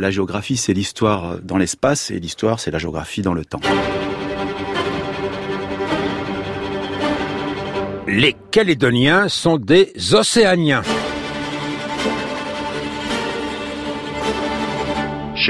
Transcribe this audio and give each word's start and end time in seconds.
La 0.00 0.10
géographie, 0.10 0.56
c'est 0.56 0.72
l'histoire 0.72 1.40
dans 1.42 1.58
l'espace 1.58 2.10
et 2.10 2.18
l'histoire, 2.18 2.58
c'est 2.58 2.70
la 2.70 2.78
géographie 2.78 3.20
dans 3.20 3.34
le 3.34 3.44
temps. 3.44 3.60
Les 8.08 8.34
Calédoniens 8.50 9.28
sont 9.28 9.58
des 9.58 9.92
Océaniens. 10.14 10.80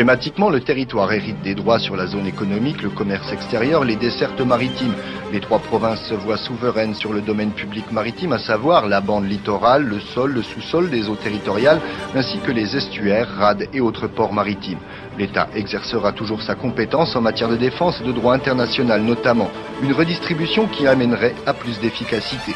Schématiquement, 0.00 0.48
le 0.48 0.61
territoire 0.61 1.12
hérite 1.12 1.43
des 1.43 1.54
droits 1.54 1.79
sur 1.79 1.95
la 1.95 2.06
zone 2.06 2.27
économique, 2.27 2.80
le 2.80 2.88
commerce 2.88 3.30
extérieur, 3.34 3.84
les 3.84 3.96
dessertes 3.96 4.40
maritimes. 4.40 4.95
Les 5.30 5.40
trois 5.40 5.58
provinces 5.58 6.02
se 6.08 6.14
voient 6.14 6.38
souveraines 6.38 6.95
sur 6.95 7.12
le 7.12 7.20
domaine 7.20 7.50
public 7.50 7.93
maritime, 7.93 8.32
à 8.32 8.39
savoir 8.39 8.89
la 8.89 9.02
bande 9.02 9.29
littorale, 9.29 9.84
le 9.84 10.00
sol, 10.00 10.32
le 10.32 10.43
sous-sol 10.43 10.89
des 10.89 11.11
eaux 11.11 11.16
territoriales, 11.16 11.82
ainsi 12.14 12.39
que 12.39 12.50
les 12.50 12.75
estuaires, 12.79 13.29
rades 13.29 13.68
et 13.75 13.82
autres 13.82 14.07
ports 14.07 14.32
maritimes. 14.32 14.79
L'État 15.18 15.50
exercera 15.54 16.12
toujours 16.12 16.40
sa 16.40 16.54
compétence 16.54 17.14
en 17.14 17.21
matière 17.21 17.50
de 17.50 17.58
défense 17.58 18.00
et 18.00 18.07
de 18.07 18.12
droit 18.12 18.32
international, 18.32 19.03
notamment 19.03 19.50
une 19.82 19.93
redistribution 19.93 20.67
qui 20.67 20.86
amènerait 20.86 21.35
à 21.44 21.53
plus 21.53 21.79
d'efficacité. 21.79 22.54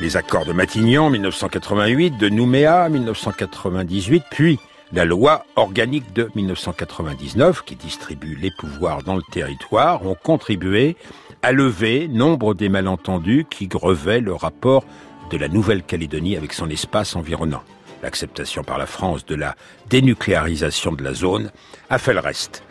Les 0.00 0.16
accords 0.16 0.46
de 0.46 0.54
Matignon 0.54 1.10
1988, 1.10 2.16
de 2.16 2.30
Nouméa 2.30 2.88
1998, 2.88 4.24
puis 4.30 4.58
la 4.92 5.04
loi 5.04 5.46
organique 5.56 6.12
de 6.12 6.30
1999, 6.34 7.62
qui 7.64 7.76
distribue 7.76 8.36
les 8.36 8.50
pouvoirs 8.50 9.02
dans 9.02 9.16
le 9.16 9.22
territoire, 9.32 10.06
ont 10.06 10.14
contribué 10.14 10.96
à 11.42 11.52
lever 11.52 12.08
nombre 12.08 12.54
des 12.54 12.68
malentendus 12.68 13.46
qui 13.48 13.66
grevaient 13.66 14.20
le 14.20 14.34
rapport 14.34 14.84
de 15.30 15.36
la 15.36 15.48
Nouvelle-Calédonie 15.48 16.36
avec 16.36 16.52
son 16.52 16.68
espace 16.70 17.16
environnant. 17.16 17.62
L'acceptation 18.02 18.62
par 18.62 18.78
la 18.78 18.86
France 18.86 19.24
de 19.24 19.34
la 19.34 19.56
dénucléarisation 19.88 20.92
de 20.92 21.02
la 21.02 21.14
zone 21.14 21.50
a 21.88 21.98
fait 21.98 22.12
le 22.12 22.20
reste. 22.20 22.62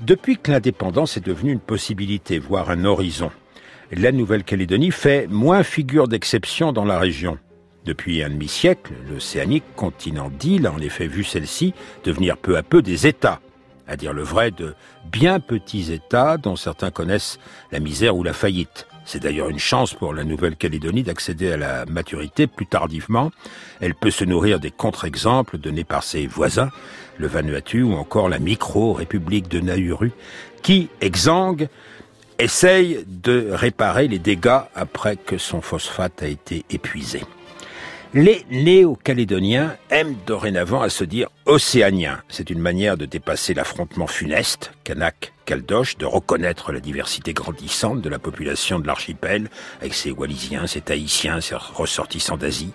Depuis 0.00 0.36
que 0.36 0.52
l'indépendance 0.52 1.16
est 1.16 1.26
devenue 1.26 1.52
une 1.52 1.60
possibilité, 1.60 2.38
voire 2.38 2.70
un 2.70 2.84
horizon, 2.84 3.30
la 3.90 4.12
Nouvelle-Calédonie 4.12 4.90
fait 4.90 5.26
moins 5.26 5.62
figure 5.62 6.08
d'exception 6.08 6.72
dans 6.72 6.84
la 6.84 6.98
région. 6.98 7.38
Depuis 7.84 8.22
un 8.22 8.30
demi-siècle, 8.30 8.92
l'océanique 9.08 9.64
continent 9.76 10.30
d'îles 10.30 10.66
a 10.66 10.72
en 10.72 10.78
effet 10.78 11.06
vu 11.06 11.24
celle-ci 11.24 11.74
devenir 12.04 12.36
peu 12.36 12.56
à 12.56 12.62
peu 12.62 12.82
des 12.82 13.06
États, 13.06 13.40
à 13.86 13.96
dire 13.96 14.12
le 14.12 14.22
vrai, 14.22 14.50
de 14.50 14.74
bien 15.10 15.40
petits 15.40 15.92
États 15.92 16.36
dont 16.36 16.56
certains 16.56 16.90
connaissent 16.90 17.38
la 17.72 17.80
misère 17.80 18.16
ou 18.16 18.22
la 18.22 18.34
faillite. 18.34 18.86
C'est 19.06 19.22
d'ailleurs 19.22 19.48
une 19.48 19.58
chance 19.58 19.94
pour 19.94 20.12
la 20.12 20.22
Nouvelle-Calédonie 20.22 21.02
d'accéder 21.02 21.52
à 21.52 21.56
la 21.56 21.86
maturité 21.86 22.46
plus 22.46 22.66
tardivement. 22.66 23.30
Elle 23.80 23.94
peut 23.94 24.10
se 24.10 24.24
nourrir 24.24 24.60
des 24.60 24.70
contre-exemples 24.70 25.56
donnés 25.56 25.84
par 25.84 26.02
ses 26.02 26.26
voisins, 26.26 26.70
le 27.16 27.26
Vanuatu 27.26 27.82
ou 27.82 27.94
encore 27.94 28.28
la 28.28 28.38
micro-république 28.38 29.48
de 29.48 29.60
Nauru, 29.60 30.12
qui, 30.62 30.90
exsangue, 31.00 31.68
essaye 32.38 33.02
de 33.06 33.48
réparer 33.50 34.08
les 34.08 34.18
dégâts 34.18 34.60
après 34.74 35.16
que 35.16 35.38
son 35.38 35.62
phosphate 35.62 36.22
a 36.22 36.26
été 36.26 36.66
épuisé. 36.68 37.22
Les 38.14 38.46
néo-calédoniens 38.50 39.76
aiment 39.90 40.16
dorénavant 40.26 40.80
à 40.80 40.88
se 40.88 41.04
dire 41.04 41.28
océaniens. 41.44 42.22
C'est 42.30 42.48
une 42.48 42.58
manière 42.58 42.96
de 42.96 43.04
dépasser 43.04 43.52
l'affrontement 43.52 44.06
funeste, 44.06 44.72
Kanak-Caldoche, 44.84 45.98
de 45.98 46.06
reconnaître 46.06 46.72
la 46.72 46.80
diversité 46.80 47.34
grandissante 47.34 48.00
de 48.00 48.08
la 48.08 48.18
population 48.18 48.78
de 48.78 48.86
l'archipel, 48.86 49.50
avec 49.80 49.92
ses 49.92 50.10
Wallisiens, 50.10 50.66
ses 50.66 50.80
Tahitiens, 50.80 51.42
ses 51.42 51.56
ressortissants 51.56 52.38
d'Asie. 52.38 52.72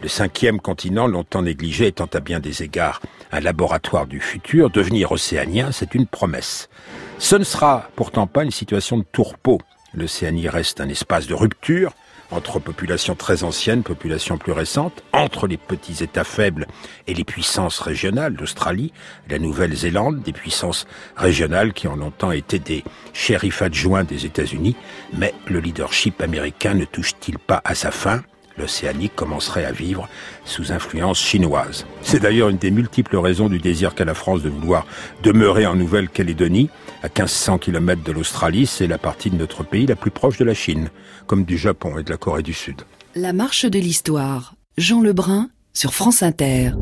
Le 0.00 0.08
cinquième 0.08 0.58
continent, 0.58 1.06
longtemps 1.06 1.42
négligé, 1.42 1.88
étant 1.88 2.08
à 2.14 2.20
bien 2.20 2.40
des 2.40 2.62
égards 2.62 3.02
un 3.32 3.40
laboratoire 3.40 4.06
du 4.06 4.20
futur, 4.20 4.70
devenir 4.70 5.12
océanien, 5.12 5.70
c'est 5.70 5.94
une 5.94 6.06
promesse. 6.06 6.70
Ce 7.18 7.36
ne 7.36 7.44
sera 7.44 7.90
pourtant 7.94 8.26
pas 8.26 8.42
une 8.42 8.50
situation 8.50 8.96
de 8.96 9.04
tourpeau. 9.04 9.60
L'Océanie 9.92 10.48
reste 10.48 10.80
un 10.80 10.88
espace 10.88 11.26
de 11.26 11.34
rupture, 11.34 11.92
entre 12.30 12.58
populations 12.58 13.14
très 13.14 13.42
anciennes, 13.42 13.82
populations 13.82 14.38
plus 14.38 14.52
récentes, 14.52 15.02
entre 15.12 15.46
les 15.46 15.56
petits 15.56 16.02
États 16.02 16.24
faibles 16.24 16.66
et 17.06 17.14
les 17.14 17.24
puissances 17.24 17.80
régionales 17.80 18.34
d'Australie, 18.34 18.92
la 19.28 19.38
Nouvelle-Zélande, 19.38 20.22
des 20.22 20.32
puissances 20.32 20.86
régionales 21.16 21.72
qui 21.72 21.88
ont 21.88 21.96
longtemps 21.96 22.32
été 22.32 22.58
des 22.58 22.84
shérifs 23.12 23.62
adjoints 23.62 24.04
des 24.04 24.26
États-Unis, 24.26 24.76
mais 25.12 25.34
le 25.46 25.60
leadership 25.60 26.20
américain 26.20 26.74
ne 26.74 26.84
touche-t-il 26.84 27.38
pas 27.38 27.62
à 27.64 27.74
sa 27.74 27.90
fin? 27.90 28.22
l'Océanie 28.58 29.10
commencerait 29.10 29.64
à 29.64 29.72
vivre 29.72 30.08
sous 30.44 30.72
influence 30.72 31.18
chinoise. 31.18 31.86
C'est 32.02 32.20
d'ailleurs 32.20 32.48
une 32.48 32.56
des 32.56 32.70
multiples 32.70 33.16
raisons 33.16 33.48
du 33.48 33.58
désir 33.58 33.94
qu'a 33.94 34.04
la 34.04 34.14
France 34.14 34.42
de 34.42 34.48
vouloir 34.48 34.86
demeurer 35.22 35.66
en 35.66 35.74
Nouvelle-Calédonie, 35.74 36.70
à 37.02 37.08
1500 37.08 37.58
km 37.58 38.02
de 38.02 38.12
l'Australie, 38.12 38.66
c'est 38.66 38.86
la 38.86 38.98
partie 38.98 39.30
de 39.30 39.36
notre 39.36 39.62
pays 39.62 39.86
la 39.86 39.96
plus 39.96 40.10
proche 40.10 40.38
de 40.38 40.44
la 40.44 40.54
Chine 40.54 40.88
comme 41.26 41.44
du 41.44 41.58
Japon 41.58 41.98
et 41.98 42.02
de 42.02 42.10
la 42.10 42.16
Corée 42.16 42.42
du 42.42 42.52
Sud. 42.52 42.82
La 43.14 43.32
marche 43.32 43.64
de 43.64 43.78
l'histoire. 43.78 44.54
Jean 44.76 45.00
Lebrun 45.00 45.48
sur 45.72 45.94
France 45.94 46.22
Inter. 46.22 46.72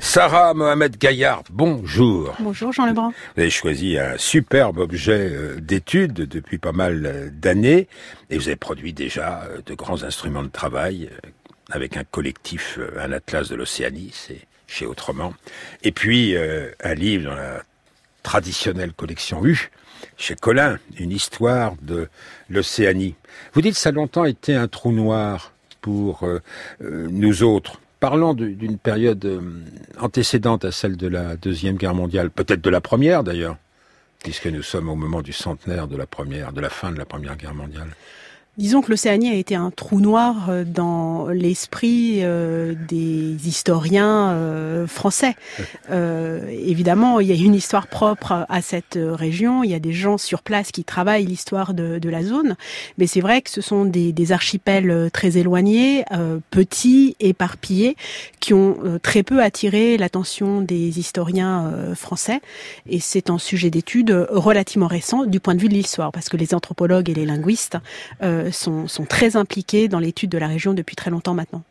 Sarah 0.00 0.54
Mohamed 0.54 0.96
Gaillard, 0.96 1.42
bonjour. 1.50 2.34
Bonjour 2.40 2.72
Jean 2.72 2.86
Lebrun. 2.86 3.12
Vous 3.34 3.40
avez 3.40 3.50
choisi 3.50 3.98
un 3.98 4.16
superbe 4.16 4.78
objet 4.78 5.30
euh, 5.32 5.60
d'étude 5.60 6.12
depuis 6.12 6.58
pas 6.58 6.72
mal 6.72 7.04
euh, 7.04 7.30
d'années 7.30 7.88
et 8.30 8.38
vous 8.38 8.48
avez 8.48 8.56
produit 8.56 8.92
déjà 8.92 9.42
euh, 9.44 9.58
de 9.66 9.74
grands 9.74 10.02
instruments 10.04 10.42
de 10.42 10.48
travail 10.48 11.10
avec 11.70 11.96
un 11.96 12.04
collectif, 12.04 12.78
un 12.98 13.12
atlas 13.12 13.48
de 13.48 13.54
l'Océanie, 13.54 14.10
c'est 14.12 14.40
chez 14.66 14.86
Autrement. 14.86 15.34
Et 15.82 15.92
puis 15.92 16.34
un 16.36 16.94
livre 16.94 17.30
dans 17.30 17.36
la 17.36 17.62
traditionnelle 18.22 18.92
collection 18.92 19.44
U, 19.44 19.70
chez 20.16 20.34
Colin, 20.34 20.78
une 20.98 21.12
histoire 21.12 21.74
de 21.82 22.08
l'Océanie. 22.48 23.14
Vous 23.52 23.62
dites 23.62 23.74
que 23.74 23.80
ça 23.80 23.90
a 23.90 23.92
longtemps 23.92 24.24
été 24.24 24.54
un 24.54 24.68
trou 24.68 24.92
noir 24.92 25.52
pour 25.80 26.24
euh, 26.24 26.40
nous 26.80 27.42
autres. 27.42 27.80
Parlons 28.00 28.34
d'une 28.34 28.78
période 28.78 29.24
euh, 29.24 29.40
antécédente 29.98 30.64
à 30.64 30.70
celle 30.70 30.96
de 30.96 31.08
la 31.08 31.34
Deuxième 31.36 31.76
Guerre 31.76 31.94
mondiale, 31.94 32.30
peut-être 32.30 32.60
de 32.60 32.70
la 32.70 32.80
Première 32.80 33.24
d'ailleurs, 33.24 33.56
puisque 34.22 34.46
nous 34.46 34.62
sommes 34.62 34.88
au 34.88 34.94
moment 34.94 35.20
du 35.20 35.32
centenaire 35.32 35.88
de 35.88 35.96
la 35.96 36.06
Première, 36.06 36.52
de 36.52 36.60
la 36.60 36.70
fin 36.70 36.92
de 36.92 36.98
la 36.98 37.04
Première 37.04 37.36
Guerre 37.36 37.54
mondiale. 37.54 37.88
Disons 38.58 38.80
que 38.80 38.90
l'Océanie 38.90 39.30
a 39.30 39.34
été 39.34 39.54
un 39.54 39.70
trou 39.70 40.00
noir 40.00 40.50
euh, 40.50 40.64
dans 40.64 41.28
l'esprit 41.28 42.24
euh, 42.24 42.74
des 42.88 43.36
historiens 43.46 44.32
euh, 44.32 44.88
français. 44.88 45.36
évidemment, 45.88 47.20
il 47.20 47.28
y 47.28 47.32
a 47.32 47.36
une 47.36 47.54
histoire 47.54 47.86
propre 47.86 48.46
à 48.48 48.60
cette 48.60 48.98
région. 49.00 49.62
Il 49.62 49.70
y 49.70 49.74
a 49.74 49.78
des 49.78 49.92
gens 49.92 50.18
sur 50.18 50.42
place 50.42 50.72
qui 50.72 50.82
travaillent 50.82 51.24
l'histoire 51.24 51.72
de, 51.72 52.08
la 52.08 52.22
zone. 52.24 52.56
Mais 52.96 53.06
c'est 53.06 53.20
vrai 53.20 53.42
que 53.42 53.50
ce 53.50 53.60
sont 53.60 53.84
des, 53.84 54.12
des 54.12 54.32
archipels 54.32 55.10
très 55.12 55.36
éloignés, 55.38 56.04
petits, 56.50 57.16
éparpillés, 57.20 57.96
qui 58.40 58.54
ont 58.54 58.98
très 59.02 59.22
peu 59.22 59.42
attiré 59.42 59.96
l'attention 59.98 60.62
des 60.62 60.98
historiens 60.98 61.72
français. 61.94 62.40
Et 62.88 63.00
c'est 63.00 63.30
un 63.30 63.38
sujet 63.38 63.70
d'étude 63.70 64.26
relativement 64.30 64.88
récent 64.88 65.24
du 65.24 65.40
point 65.40 65.54
de 65.54 65.60
vue 65.60 65.68
de 65.68 65.74
l'histoire, 65.74 66.12
parce 66.12 66.28
que 66.28 66.36
les 66.36 66.54
anthropologues 66.54 67.10
et 67.10 67.14
les 67.14 67.26
linguistes 67.26 67.78
sont, 68.52 68.86
très 69.08 69.36
impliqués 69.36 69.88
dans 69.88 69.98
l'étude 69.98 70.30
de 70.30 70.38
la 70.38 70.48
région 70.48 70.74
depuis 70.74 70.96
très 70.96 71.10
longtemps 71.10 71.34
maintenant. 71.34 71.62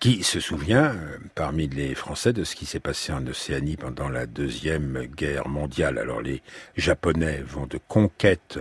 Qui 0.00 0.22
se 0.22 0.40
souvient, 0.40 0.94
euh, 0.94 1.18
parmi 1.34 1.68
les 1.68 1.94
Français, 1.94 2.32
de 2.32 2.44
ce 2.44 2.54
qui 2.54 2.66
s'est 2.66 2.80
passé 2.80 3.12
en 3.12 3.26
Océanie 3.26 3.76
pendant 3.76 4.08
la 4.08 4.26
Deuxième 4.26 5.06
Guerre 5.16 5.48
mondiale? 5.48 5.98
Alors 5.98 6.22
les 6.22 6.42
Japonais 6.76 7.42
vont 7.46 7.66
de 7.66 7.78
conquête 7.88 8.58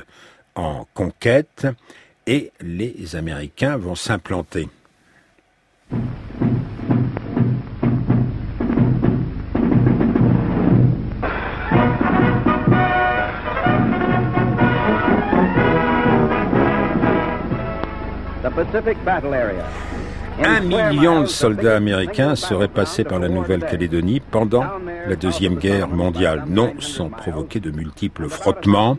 en 0.56 0.86
conquête 0.94 1.68
et 2.28 2.52
les 2.62 3.16
Américains 3.16 3.78
vont 3.78 3.96
s'implanter. 3.96 4.68
Un 20.44 20.60
million 20.62 21.22
de 21.22 21.26
soldats 21.26 21.76
américains 21.76 22.36
seraient 22.36 22.68
passés 22.68 23.04
par 23.04 23.20
la 23.20 23.30
Nouvelle-Calédonie 23.30 24.20
pendant 24.20 24.66
la 25.08 25.16
Deuxième 25.16 25.56
Guerre 25.56 25.88
mondiale, 25.88 26.44
non 26.48 26.74
sans 26.80 27.10
provoquer 27.10 27.60
de 27.60 27.72
multiples 27.72 28.28
frottements 28.28 28.98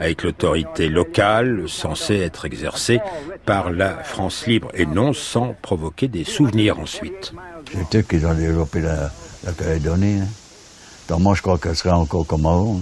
avec 0.00 0.22
l'autorité 0.22 0.88
locale 0.88 1.64
censée 1.68 2.16
être 2.20 2.44
exercée 2.44 3.00
par 3.46 3.70
la 3.70 3.94
France 4.04 4.46
libre 4.46 4.68
et 4.74 4.86
non 4.86 5.12
sans 5.12 5.54
provoquer 5.62 6.08
des 6.08 6.24
souvenirs 6.24 6.78
ensuite. 6.78 7.32
C'est 7.72 7.98
eux 7.98 8.02
qui 8.02 8.24
ont 8.24 8.34
développé 8.34 8.80
la, 8.80 9.10
Calédonie. 9.58 10.20
Hein. 10.20 11.16
moi, 11.18 11.34
je 11.34 11.42
crois 11.42 11.58
qu'elle 11.58 11.76
serait 11.76 11.90
encore 11.90 12.26
comme 12.26 12.46
avant. 12.46 12.76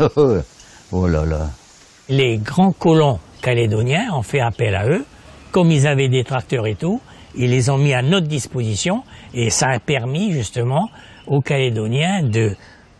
Hein. 0.00 0.08
oh 0.92 1.08
là 1.08 1.26
là. 1.26 1.50
Les 2.08 2.38
grands 2.38 2.72
colons 2.72 3.18
calédoniens 3.42 4.12
ont 4.14 4.22
fait 4.22 4.40
appel 4.40 4.74
à 4.74 4.86
eux 4.88 5.04
comme 5.52 5.70
ils 5.70 5.86
avaient 5.86 6.08
des 6.08 6.24
tracteurs 6.24 6.66
et 6.66 6.74
tout, 6.74 7.00
ils 7.36 7.50
les 7.50 7.70
ont 7.70 7.78
mis 7.78 7.94
à 7.94 8.02
notre 8.02 8.26
disposition 8.26 9.04
et 9.34 9.50
ça 9.50 9.68
a 9.68 9.78
permis 9.78 10.32
justement 10.32 10.90
aux 11.26 11.40
Calédoniens 11.40 12.22
de 12.22 12.56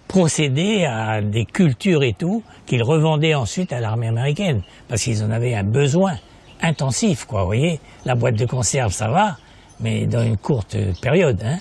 procéder 0.06 0.84
à 0.84 1.22
des 1.22 1.46
cultures 1.46 2.02
et 2.02 2.12
tout 2.12 2.43
qu'ils 2.66 2.82
revendaient 2.82 3.34
ensuite 3.34 3.72
à 3.72 3.81
l'armée 3.81 4.08
américaine 4.08 4.62
parce 4.88 5.02
qu'ils 5.02 5.25
en 5.25 5.31
avaient 5.31 5.54
un 5.54 5.64
besoin 5.64 6.14
intensif, 6.60 7.25
quoi. 7.25 7.40
Vous 7.40 7.46
voyez, 7.46 7.81
la 8.04 8.14
boîte 8.14 8.37
de 8.37 8.46
conserve, 8.46 8.93
ça 8.93 9.08
va, 9.08 9.37
mais 9.81 10.06
dans 10.06 10.22
une 10.22 10.37
courte 10.37 10.76
période, 11.00 11.43
hein, 11.44 11.58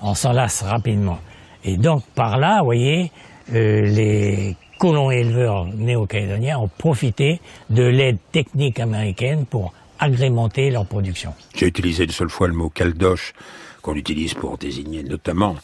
on 0.00 0.14
s'en 0.14 0.32
lasse 0.32 0.62
rapidement. 0.62 1.18
Et 1.64 1.76
donc 1.76 2.04
par 2.14 2.38
là, 2.38 2.60
vous 2.60 2.66
voyez, 2.66 3.12
euh, 3.52 3.82
les 3.82 4.56
colons 4.78 5.10
éleveurs 5.10 5.66
néo-calédoniens 5.66 6.58
ont 6.58 6.70
profité 6.78 7.40
de 7.68 7.82
l'aide 7.82 8.18
technique 8.32 8.80
américaine 8.80 9.44
pour 9.44 9.74
agrémenter 10.00 10.70
leur 10.70 10.86
production. 10.86 11.34
J'ai 11.54 11.66
utilisé 11.66 12.04
une 12.04 12.10
seule 12.10 12.30
fois 12.30 12.48
le 12.48 12.54
mot 12.54 12.70
caldoche 12.70 13.34
qu'on 13.82 13.94
utilise 13.94 14.34
pour 14.34 14.58
désigner 14.58 15.02
notamment 15.02 15.56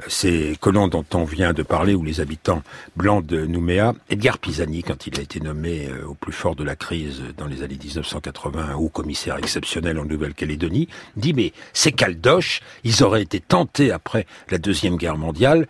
euh, 0.00 0.04
ces 0.08 0.56
colons 0.60 0.88
dont 0.88 1.04
on 1.14 1.24
vient 1.24 1.52
de 1.52 1.62
parler, 1.62 1.94
ou 1.94 2.04
les 2.04 2.20
habitants 2.20 2.62
blancs 2.96 3.24
de 3.24 3.46
Nouméa. 3.46 3.94
Edgar 4.10 4.38
Pisani, 4.38 4.82
quand 4.82 5.06
il 5.06 5.18
a 5.18 5.22
été 5.22 5.40
nommé 5.40 5.88
euh, 5.88 6.06
au 6.06 6.14
plus 6.14 6.32
fort 6.32 6.54
de 6.54 6.64
la 6.64 6.76
crise 6.76 7.22
dans 7.36 7.46
les 7.46 7.62
années 7.62 7.78
1980, 7.82 8.74
haut 8.76 8.88
commissaire 8.88 9.36
exceptionnel 9.38 9.98
en 9.98 10.04
Nouvelle-Calédonie, 10.04 10.88
dit 11.16 11.34
mais 11.34 11.52
ces 11.72 11.92
caldoches, 11.92 12.60
ils 12.84 13.02
auraient 13.02 13.22
été 13.22 13.40
tentés 13.40 13.90
après 13.90 14.26
la 14.50 14.58
Deuxième 14.58 14.96
Guerre 14.96 15.16
mondiale 15.16 15.66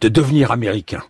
de 0.00 0.08
devenir 0.08 0.52
américains. 0.52 1.02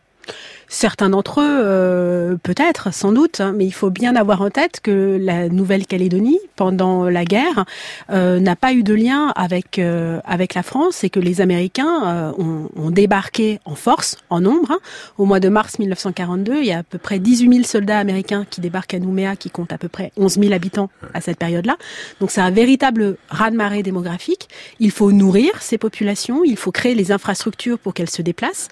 Certains 0.74 1.08
d'entre 1.08 1.40
eux, 1.40 1.44
euh, 1.46 2.34
peut-être, 2.42 2.92
sans 2.92 3.12
doute, 3.12 3.40
hein, 3.40 3.54
mais 3.56 3.64
il 3.64 3.70
faut 3.70 3.90
bien 3.90 4.16
avoir 4.16 4.42
en 4.42 4.50
tête 4.50 4.80
que 4.82 5.16
la 5.22 5.48
Nouvelle-Calédonie, 5.48 6.40
pendant 6.56 7.08
la 7.08 7.24
guerre, 7.24 7.64
euh, 8.10 8.40
n'a 8.40 8.56
pas 8.56 8.72
eu 8.72 8.82
de 8.82 8.92
lien 8.92 9.32
avec 9.36 9.78
euh, 9.78 10.18
avec 10.24 10.52
la 10.54 10.64
France 10.64 11.04
et 11.04 11.10
que 11.10 11.20
les 11.20 11.40
Américains 11.40 12.34
ont, 12.38 12.70
ont, 12.74 12.90
débarqué 12.90 13.60
en 13.64 13.76
force, 13.76 14.16
en 14.30 14.40
nombre. 14.40 14.72
Hein. 14.72 14.80
Au 15.16 15.26
mois 15.26 15.38
de 15.38 15.48
mars 15.48 15.78
1942, 15.78 16.56
il 16.56 16.66
y 16.66 16.72
a 16.72 16.78
à 16.78 16.82
peu 16.82 16.98
près 16.98 17.20
18 17.20 17.52
000 17.52 17.64
soldats 17.64 18.00
américains 18.00 18.44
qui 18.50 18.60
débarquent 18.60 18.94
à 18.94 18.98
Nouméa, 18.98 19.36
qui 19.36 19.50
comptent 19.50 19.72
à 19.72 19.78
peu 19.78 19.88
près 19.88 20.10
11 20.16 20.40
000 20.40 20.52
habitants 20.52 20.90
à 21.14 21.20
cette 21.20 21.38
période-là. 21.38 21.76
Donc 22.18 22.32
c'est 22.32 22.40
un 22.40 22.50
véritable 22.50 23.16
raz-de-marée 23.28 23.84
démographique. 23.84 24.48
Il 24.80 24.90
faut 24.90 25.12
nourrir 25.12 25.52
ces 25.60 25.78
populations, 25.78 26.42
il 26.42 26.56
faut 26.56 26.72
créer 26.72 26.96
les 26.96 27.12
infrastructures 27.12 27.78
pour 27.78 27.94
qu'elles 27.94 28.10
se 28.10 28.22
déplacent. 28.22 28.66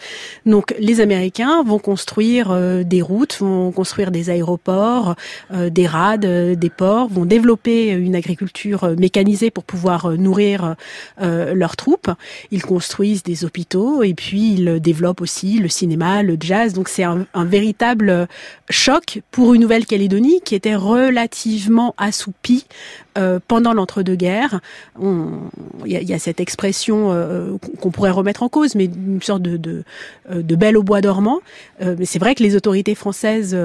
Donc 0.47 0.75
les 0.81 1.01
Américains 1.01 1.63
vont 1.63 1.79
construire 1.93 2.51
euh, 2.53 2.85
des 2.85 3.03
routes, 3.03 3.37
vont 3.41 3.71
construire 3.71 4.11
des 4.11 4.31
aéroports, 4.31 5.15
euh, 5.53 5.69
des 5.69 5.87
rades, 5.87 6.25
euh, 6.25 6.55
des 6.55 6.71
ports, 6.71 7.09
vont 7.09 7.27
développer 7.27 7.91
une 7.91 8.15
agriculture 8.15 8.95
mécanisée 8.99 9.51
pour 9.51 9.65
pouvoir 9.65 10.13
nourrir 10.13 10.77
leurs 11.21 11.77
troupes. 11.77 12.11
Ils 12.51 12.63
construisent 12.63 13.23
des 13.23 13.45
hôpitaux 13.45 14.03
et 14.03 14.15
puis 14.15 14.55
ils 14.55 14.81
développent 14.81 15.21
aussi 15.21 15.59
le 15.59 15.69
cinéma, 15.69 16.23
le 16.23 16.37
jazz. 16.41 16.73
Donc 16.73 16.89
c'est 16.89 17.03
un, 17.03 17.27
un, 17.35 17.45
véritable 17.45 18.27
choc 18.71 19.21
pour 19.31 19.55
une 19.55 19.63
Nouvelle-Calédonie 19.63 20.41
qui 20.45 20.55
était 20.55 20.75
relativement 20.75 21.95
assoupie 21.99 22.65
euh, 23.19 23.41
pendant 23.47 23.75
l'entre-deux-guerres. 23.75 24.61
Il 24.99 25.91
y, 25.91 26.15
a 26.15 26.19
cette 26.19 26.41
expression 26.41 27.13
euh, 27.13 27.59
qu'on 27.81 27.91
pourrait 27.91 28.11
remettre 28.11 28.43
en 28.43 28.49
cause, 28.49 28.75
mais 28.75 28.87
une 28.87 29.21
sorte 29.21 29.43
de, 29.43 29.59
de, 29.59 29.85
euh, 30.31 30.43
belle 30.43 30.79
au 30.79 30.83
bois 30.83 31.03
dormant. 31.03 31.41
mais 31.81 32.07
c'est 32.07 32.19
vrai 32.19 32.35
que 32.35 32.43
les 32.43 32.57
autorités 32.57 32.95
françaises 32.95 33.57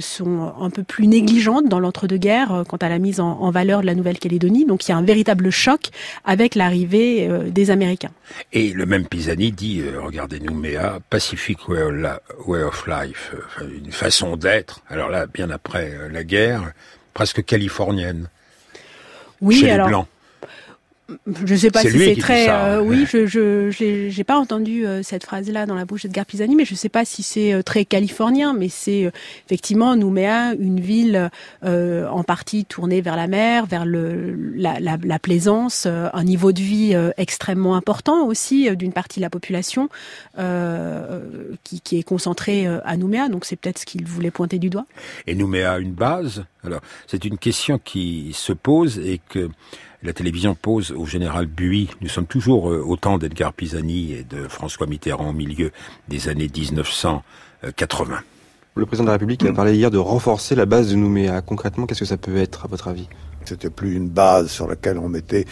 sont 0.00 0.52
un 0.60 0.70
peu 0.70 0.82
plus 0.82 1.06
négligentes 1.06 1.68
dans 1.68 1.78
l'entre-deux-guerres 1.78 2.64
quant 2.68 2.78
à 2.78 2.88
la 2.88 2.98
mise 2.98 3.20
en, 3.20 3.38
en 3.40 3.50
valeur 3.50 3.82
de 3.82 3.86
la 3.86 3.94
Nouvelle-Calédonie. 3.94 4.64
Donc 4.64 4.86
il 4.86 4.90
y 4.90 4.94
a 4.94 4.96
un 4.96 5.02
véritable 5.02 5.50
choc 5.50 5.90
avec 6.24 6.54
l'arrivée 6.54 7.28
des 7.50 7.70
Américains. 7.70 8.12
Et 8.52 8.72
le 8.72 8.86
même 8.86 9.06
Pisani 9.06 9.52
dit, 9.52 9.82
regardez 10.02 10.40
Nouméa, 10.40 10.98
Pacific 11.10 11.68
way 11.68 12.62
of 12.62 12.86
life, 12.86 13.34
une 13.62 13.92
façon 13.92 14.36
d'être. 14.36 14.80
Alors 14.88 15.10
là, 15.10 15.26
bien 15.26 15.50
après 15.50 15.92
la 16.10 16.24
guerre, 16.24 16.72
presque 17.14 17.44
californienne. 17.44 18.28
Oui, 19.40 19.60
chez 19.60 19.70
alors, 19.70 19.86
les 19.86 19.92
Blancs. 19.92 20.06
Je 21.44 21.54
sais 21.54 21.70
pas 21.70 21.82
si 21.82 21.96
c'est 21.98 22.16
très. 22.16 22.46
ça, 22.46 22.66
euh, 22.66 22.80
ouais. 22.80 22.96
oui, 22.96 23.06
je 23.08 23.26
je 23.26 23.70
j'ai 23.70 24.10
j'ai 24.10 24.24
pas 24.24 24.36
entendu 24.38 24.84
euh, 24.84 25.04
cette 25.04 25.24
phrase-là 25.24 25.64
dans 25.64 25.76
la 25.76 25.84
bouche 25.84 26.02
d'Edgar 26.02 26.26
Pisani, 26.26 26.56
mais 26.56 26.64
je 26.64 26.74
sais 26.74 26.88
pas 26.88 27.04
si 27.04 27.22
c'est 27.22 27.52
euh, 27.52 27.62
très 27.62 27.84
californien, 27.84 28.54
mais 28.54 28.68
c'est 28.68 29.04
euh, 29.04 29.10
effectivement 29.46 29.94
Nouméa, 29.94 30.54
une 30.58 30.80
ville 30.80 31.30
euh, 31.64 32.08
en 32.08 32.24
partie 32.24 32.64
tournée 32.64 33.02
vers 33.02 33.14
la 33.14 33.28
mer, 33.28 33.66
vers 33.66 33.86
le 33.86 34.34
la, 34.56 34.80
la, 34.80 34.98
la 35.00 35.18
plaisance, 35.20 35.84
euh, 35.86 36.08
un 36.12 36.24
niveau 36.24 36.50
de 36.50 36.60
vie 36.60 36.94
euh, 36.94 37.10
extrêmement 37.18 37.76
important 37.76 38.26
aussi 38.26 38.68
euh, 38.68 38.74
d'une 38.74 38.92
partie 38.92 39.20
de 39.20 39.24
la 39.24 39.30
population 39.30 39.88
euh, 40.40 41.20
qui 41.62 41.80
qui 41.80 41.98
est 41.98 42.02
concentrée 42.02 42.66
euh, 42.66 42.80
à 42.84 42.96
Nouméa. 42.96 43.28
Donc 43.28 43.44
c'est 43.44 43.56
peut-être 43.56 43.78
ce 43.78 43.86
qu'il 43.86 44.04
voulait 44.06 44.32
pointer 44.32 44.58
du 44.58 44.70
doigt. 44.70 44.86
Et 45.28 45.36
Nouméa 45.36 45.78
une 45.78 45.92
base? 45.92 46.44
Alors, 46.64 46.80
c'est 47.06 47.24
une 47.24 47.38
question 47.38 47.78
qui 47.78 48.32
se 48.34 48.52
pose 48.52 48.98
et 48.98 49.20
que 49.28 49.48
la 50.06 50.12
télévision 50.12 50.54
pose 50.54 50.92
au 50.92 51.04
général 51.04 51.46
Buis. 51.46 51.90
Nous 52.00 52.08
sommes 52.08 52.26
toujours 52.26 52.70
euh, 52.70 52.80
au 52.80 52.96
temps 52.96 53.18
d'Edgar 53.18 53.52
Pisani 53.52 54.12
et 54.12 54.22
de 54.22 54.46
François 54.46 54.86
Mitterrand 54.86 55.30
au 55.30 55.32
milieu 55.32 55.72
des 56.08 56.28
années 56.28 56.48
1980. 56.48 58.18
Le 58.76 58.86
président 58.86 59.04
de 59.04 59.08
la 59.08 59.14
République 59.14 59.44
a 59.44 59.52
parlé 59.52 59.74
hier 59.74 59.90
de 59.90 59.98
renforcer 59.98 60.54
la 60.54 60.66
base 60.66 60.90
de 60.90 60.96
Nouméa. 60.96 61.40
Concrètement, 61.40 61.86
qu'est-ce 61.86 62.00
que 62.00 62.06
ça 62.06 62.18
peut 62.18 62.36
être, 62.36 62.66
à 62.66 62.68
votre 62.68 62.88
avis? 62.88 63.08
C'était 63.46 63.70
plus 63.70 63.94
une 63.94 64.08
base 64.08 64.48
sur 64.48 64.66
laquelle 64.68 64.98
on 64.98 65.08
mettait, 65.08 65.46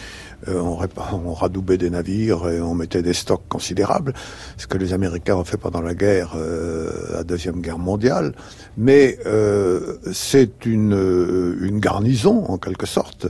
euh, 0.49 0.61
on, 0.61 1.33
radoubait 1.33 1.79
des 1.79 1.91
navires 1.91 2.49
et 2.49 2.61
on 2.61 2.75
mettait 2.75 3.03
des 3.03 3.13
stocks 3.13 3.49
considérables, 3.49 4.13
ce 4.57 4.67
que 4.67 4.77
les 4.77 4.93
Américains 4.93 5.37
ont 5.37 5.45
fait 5.45 5.57
pendant 5.57 5.81
la 5.81 5.95
guerre, 5.95 6.35
euh, 6.37 6.91
la 7.13 7.25
deuxième 7.25 7.61
guerre 7.61 7.79
mondiale. 7.79 8.35
Mais 8.77 9.19
euh, 9.27 9.97
c'est 10.13 10.67
une, 10.67 11.57
une 11.61 11.79
garnison 11.79 12.45
en 12.47 12.59
quelque 12.59 12.87
sorte, 12.87 13.29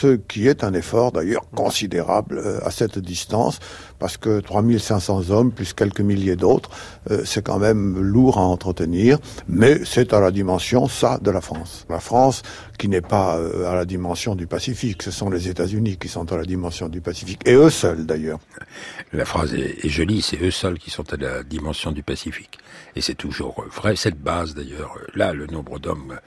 ce 0.00 0.16
qui 0.16 0.46
est 0.46 0.62
un 0.62 0.74
effort 0.74 1.10
d'ailleurs 1.12 1.48
considérable 1.54 2.38
euh, 2.38 2.58
à 2.62 2.70
cette 2.70 2.98
distance, 2.98 3.60
parce 3.98 4.16
que 4.16 4.40
3500 4.40 5.30
hommes 5.30 5.52
plus 5.52 5.72
quelques 5.72 6.00
milliers 6.00 6.36
d'autres, 6.36 6.70
euh, 7.10 7.22
c'est 7.24 7.44
quand 7.44 7.58
même 7.58 7.98
lourd 8.00 8.38
à 8.38 8.42
entretenir, 8.42 9.18
mais 9.48 9.80
c'est 9.84 10.12
à 10.12 10.20
la 10.20 10.30
dimension 10.30 10.88
ça 10.88 11.18
de 11.22 11.30
la 11.30 11.40
France. 11.40 11.86
La 11.88 12.00
France 12.00 12.42
qui 12.78 12.88
n'est 12.88 13.00
pas 13.00 13.36
euh, 13.36 13.70
à 13.70 13.74
la 13.74 13.84
dimension 13.84 14.34
du 14.34 14.46
Pacifique, 14.46 15.02
ce 15.02 15.10
sont 15.10 15.30
les 15.30 15.48
États-Unis 15.48 15.96
qui 15.96 16.08
sont 16.08 16.32
à 16.32 16.36
la 16.36 16.44
dimension 16.44 16.88
du 16.88 17.00
Pacifique, 17.00 17.40
et 17.46 17.54
eux 17.54 17.70
seuls 17.70 18.06
d'ailleurs. 18.06 18.38
La 19.12 19.24
phrase 19.24 19.54
est, 19.54 19.88
jolie, 19.88 20.20
c'est 20.20 20.40
eux 20.42 20.50
seuls 20.50 20.78
qui 20.78 20.90
sont 20.90 21.12
à 21.12 21.16
la 21.16 21.42
dimension 21.42 21.92
du 21.92 22.02
Pacifique. 22.02 22.58
Et 22.96 23.00
c'est 23.00 23.14
toujours 23.14 23.64
vrai. 23.72 23.94
Cette 23.94 24.18
base, 24.20 24.54
d'ailleurs, 24.54 24.96
euh, 24.96 25.06
là, 25.14 25.32
le 25.32 25.46
nombre 25.46 25.78
d'hommes 25.78 26.18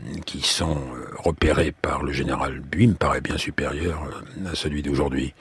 euh, 0.00 0.18
qui 0.26 0.42
sont 0.42 0.76
euh, 0.76 1.06
repérés 1.18 1.72
par 1.72 2.02
le 2.02 2.12
général 2.12 2.60
Buis 2.60 2.88
me 2.88 2.94
paraît 2.94 3.20
bien 3.20 3.38
supérieur 3.38 4.02
à 4.50 4.54
celui 4.54 4.82
d'aujourd'hui. 4.82 5.34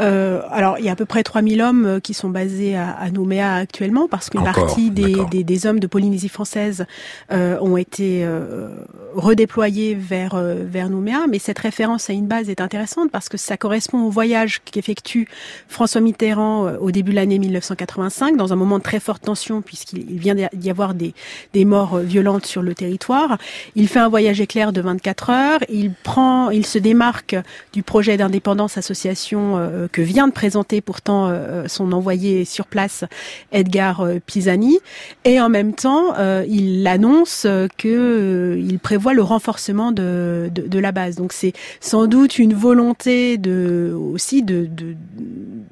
Euh, 0.00 0.42
alors, 0.50 0.78
il 0.78 0.84
y 0.84 0.88
a 0.88 0.92
à 0.92 0.96
peu 0.96 1.04
près 1.04 1.22
3000 1.22 1.62
hommes 1.62 1.86
euh, 1.86 2.00
qui 2.00 2.14
sont 2.14 2.28
basés 2.28 2.76
à, 2.76 2.90
à 2.90 3.10
Nouméa 3.10 3.54
actuellement, 3.54 4.08
parce 4.08 4.28
qu'une 4.30 4.42
partie 4.42 4.90
des, 4.90 5.16
des, 5.30 5.44
des 5.44 5.66
hommes 5.66 5.78
de 5.78 5.86
Polynésie 5.86 6.28
française 6.28 6.86
euh, 7.32 7.58
ont 7.60 7.76
été 7.76 8.24
euh, 8.24 8.68
redéployés 9.14 9.94
vers, 9.94 10.34
euh, 10.34 10.64
vers 10.66 10.90
Nouméa. 10.90 11.26
Mais 11.28 11.38
cette 11.38 11.58
référence 11.58 12.10
à 12.10 12.12
une 12.12 12.26
base 12.26 12.50
est 12.50 12.60
intéressante 12.60 13.10
parce 13.10 13.28
que 13.28 13.36
ça 13.36 13.56
correspond 13.56 14.02
au 14.02 14.10
voyage 14.10 14.60
qu'effectue 14.64 15.28
François 15.68 16.00
Mitterrand 16.00 16.66
euh, 16.66 16.76
au 16.80 16.90
début 16.90 17.12
de 17.12 17.16
l'année 17.16 17.38
1985, 17.38 18.36
dans 18.36 18.52
un 18.52 18.56
moment 18.56 18.78
de 18.78 18.82
très 18.82 19.00
forte 19.00 19.22
tension, 19.22 19.62
puisqu'il 19.62 20.10
il 20.10 20.18
vient 20.18 20.34
d'y 20.34 20.70
avoir 20.70 20.94
des, 20.94 21.14
des 21.52 21.64
morts 21.64 21.98
violentes 21.98 22.46
sur 22.46 22.62
le 22.62 22.74
territoire. 22.74 23.38
Il 23.76 23.88
fait 23.88 24.00
un 24.00 24.08
voyage 24.08 24.40
éclair 24.40 24.72
de 24.72 24.80
24 24.80 25.30
heures. 25.30 25.60
Il 25.68 25.92
prend, 25.92 26.50
il 26.50 26.66
se 26.66 26.78
démarque 26.78 27.36
du 27.72 27.82
projet 27.82 28.16
d'indépendance 28.16 28.76
association 28.76 29.83
que 29.90 30.02
vient 30.02 30.28
de 30.28 30.32
présenter 30.32 30.80
pourtant 30.80 31.28
euh, 31.28 31.64
son 31.68 31.92
envoyé 31.92 32.44
sur 32.44 32.66
place 32.66 33.04
Edgar 33.52 34.00
euh, 34.00 34.18
Pisani. 34.24 34.78
Et 35.24 35.40
en 35.40 35.48
même 35.48 35.74
temps 35.74 36.14
euh, 36.18 36.44
il 36.48 36.86
annonce 36.86 37.46
que 37.78 38.58
il 38.58 38.78
prévoit 38.78 39.14
le 39.14 39.22
renforcement 39.22 39.92
de, 39.92 40.50
de, 40.52 40.78
la 40.78 40.92
base. 40.92 41.16
Donc 41.16 41.32
c'est 41.32 41.52
sans 41.80 42.06
doute 42.06 42.38
une 42.38 42.54
volonté 42.54 43.38
de 43.38 43.94
aussi 43.94 44.42
de, 44.42 44.66
de, 44.66 44.94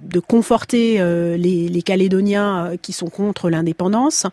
de 0.03 0.21
conforter 0.21 0.99
les, 1.37 1.69
les 1.69 1.83
Calédoniens 1.83 2.73
qui 2.81 2.93
sont 2.93 3.09
contre 3.09 3.51
l'indépendance 3.51 4.27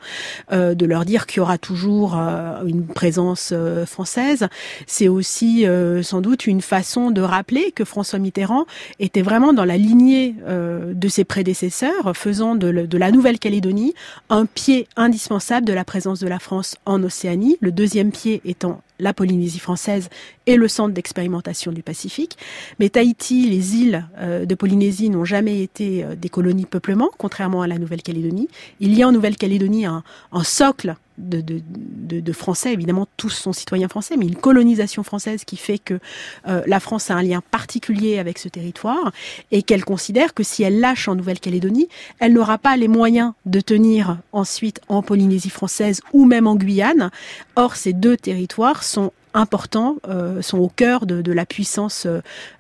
de 0.52 0.86
leur 0.86 1.06
dire 1.06 1.26
qu'il 1.26 1.38
y 1.38 1.40
aura 1.42 1.58
toujours 1.58 2.16
une 2.16 2.86
présence 2.86 3.54
française. 3.86 4.48
C'est 4.88 5.08
aussi 5.08 5.66
sans 6.04 6.22
doute 6.22 6.48
une 6.48 6.62
façon 6.62 7.12
de 7.12 7.22
rappeler 7.22 7.72
que 7.72 7.84
François 7.84 8.20
Mitterrand 8.20 8.66
était 9.00 9.22
vraiment 9.22 9.54
dans 9.54 9.66
la 9.70 9.78
lignée 9.78 10.36
euh, 10.48 10.94
de 10.96 11.08
ses 11.08 11.24
prédécesseurs, 11.24 12.18
faisant 12.18 12.56
de, 12.56 12.98
la 12.98 13.12
Nouvelle-Calédonie 13.12 13.94
un 14.30 14.48
pied 14.48 14.88
indispensable 14.96 15.66
de 15.68 15.74
la 15.74 15.86
présence 15.86 16.20
de 16.20 16.28
la 16.28 16.40
France 16.40 16.76
en 16.88 17.04
Océanie, 17.04 17.58
le 17.62 17.72
deuxième 17.72 18.12
pied 18.12 18.42
étant 18.46 18.82
la 19.00 19.14
Polynésie 19.14 19.60
française 19.60 20.10
et 20.48 20.56
le 20.56 20.68
centre 20.68 20.94
d'expérimentation 20.96 21.72
du 21.72 21.84
Pacifique. 21.84 22.36
Mais 22.80 22.90
Tahiti, 22.90 23.48
les 23.48 23.76
îles 23.76 24.08
euh, 24.18 24.46
de 24.46 24.56
Polynésie 24.56 25.12
n'ont 25.12 25.24
jamais 25.24 25.62
été 25.62 26.04
euh, 26.04 26.16
des 26.16 26.30
colonies 26.30 26.66
peuplement, 26.66 27.12
contrairement 27.20 27.62
à 27.62 27.68
la 27.68 27.78
Nouvelle-Calédonie. 27.78 28.50
Il 28.80 28.98
y 28.98 29.04
a 29.04 29.08
en 29.08 29.12
Nouvelle-Calédonie 29.12 29.86
un 29.86 30.04
socle 30.44 30.96
de, 31.20 32.34
Français, 32.34 32.74
évidemment 32.74 33.08
tous 33.18 33.30
sont 33.30 33.54
citoyens 33.54 33.88
français, 33.88 34.16
mais 34.18 34.26
une 34.26 34.36
colonisation 34.36 35.04
française 35.04 35.44
qui 35.46 35.58
fait 35.58 35.80
que 35.80 36.00
euh, 36.48 36.62
la 36.68 36.80
France 36.80 37.12
a 37.12 37.16
un 37.16 37.24
lien 37.24 37.42
particulier 37.52 38.20
avec 38.20 38.38
ce 38.38 38.48
territoire 38.48 39.12
et 39.52 39.64
qu'elle 39.64 39.84
considère 39.84 40.34
que 40.34 40.44
si 40.44 40.64
elle 40.64 40.80
lâche 40.80 41.08
en 41.08 41.16
Nouvelle-Calédonie, 41.16 41.90
elle 42.20 42.34
n'aura 42.34 42.58
pas 42.58 42.78
les 42.78 42.88
moyens 42.88 43.34
de 43.46 43.60
tenir 43.60 44.18
ensuite 44.32 44.80
en 44.88 45.02
Polynésie 45.02 45.50
française 45.50 46.02
ou 46.14 46.26
même 46.26 46.48
en 46.48 46.56
Guyane. 46.56 47.10
Or, 47.56 47.76
ces 47.76 47.94
deux 47.94 48.16
territoires 48.16 48.84
sont 48.84 49.12
importants 49.34 49.98
euh, 50.08 50.42
sont 50.42 50.58
au 50.60 50.70
cœur 50.70 51.06
de, 51.06 51.22
de 51.22 51.32
la 51.32 51.46
puissance 51.46 52.08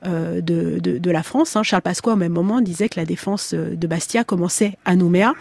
euh, 0.05 0.41
de, 0.41 0.79
de, 0.79 0.97
de, 0.97 1.11
la 1.11 1.23
France. 1.23 1.55
Hein. 1.55 1.63
Charles 1.63 1.81
Pasqua, 1.81 2.13
au 2.13 2.15
même 2.15 2.33
moment, 2.33 2.61
disait 2.61 2.89
que 2.89 2.99
la 2.99 3.05
défense 3.05 3.53
de 3.53 3.87
Bastia 3.87 4.23
commençait 4.23 4.77
à 4.85 4.95
Nouméa. 4.95 5.33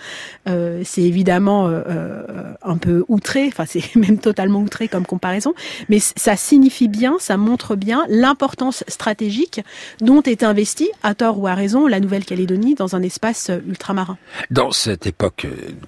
Euh, 0.49 0.83
c'est 0.85 1.03
évidemment 1.03 1.67
euh, 1.67 1.83
euh, 1.89 2.53
un 2.63 2.77
peu 2.77 3.05
outré, 3.09 3.47
enfin 3.49 3.65
c'est 3.67 3.95
même 3.97 4.19
totalement 4.19 4.61
outré 4.61 4.89
comme 4.89 5.07
comparaison, 5.07 5.55
mais 5.89 5.99
ça 5.99 6.37
signifie 6.37 6.89
bien, 6.89 7.17
ça 7.19 7.37
montre 7.37 7.77
bien 7.77 8.05
l'importance 8.09 8.85
stratégique 8.89 9.61
dont 10.01 10.23
est 10.23 10.43
investie, 10.43 10.91
à 11.03 11.15
tort 11.15 11.39
ou 11.39 11.47
à 11.47 11.55
raison, 11.55 11.87
la 11.87 12.01
Nouvelle-Calédonie 12.01 12.75
dans 12.75 12.97
un 12.97 13.03
espace 13.03 13.51
ultramarin. 13.67 14.17
Dans 14.51 14.71
cette 14.71 15.07
époque 15.07 15.47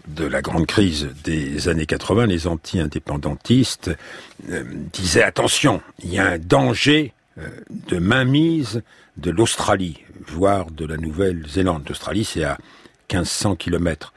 de 0.09 0.25
la 0.25 0.43
grande 0.43 0.67
crise 0.67 1.09
des 1.25 1.69
années 1.69 1.87
80, 1.87 2.27
les 2.27 2.47
anti-indépendantistes 2.47 3.91
euh, 4.49 4.65
disaient 4.93 5.23
attention, 5.23 5.83
il 6.03 6.13
y 6.13 6.19
a 6.19 6.27
un 6.27 6.39
danger 6.39 7.13
euh, 7.39 7.49
de 7.89 7.99
mainmise 7.99 8.83
de 9.17 9.31
l'Australie, 9.31 10.03
voire 10.27 10.71
de 10.71 10.87
la 10.87 10.97
Nouvelle-Zélande. 10.97 11.85
L'Australie, 11.89 12.25
c'est 12.25 12.45
à 12.45 12.59
1500 13.13 13.57
kilomètres. 13.57 14.13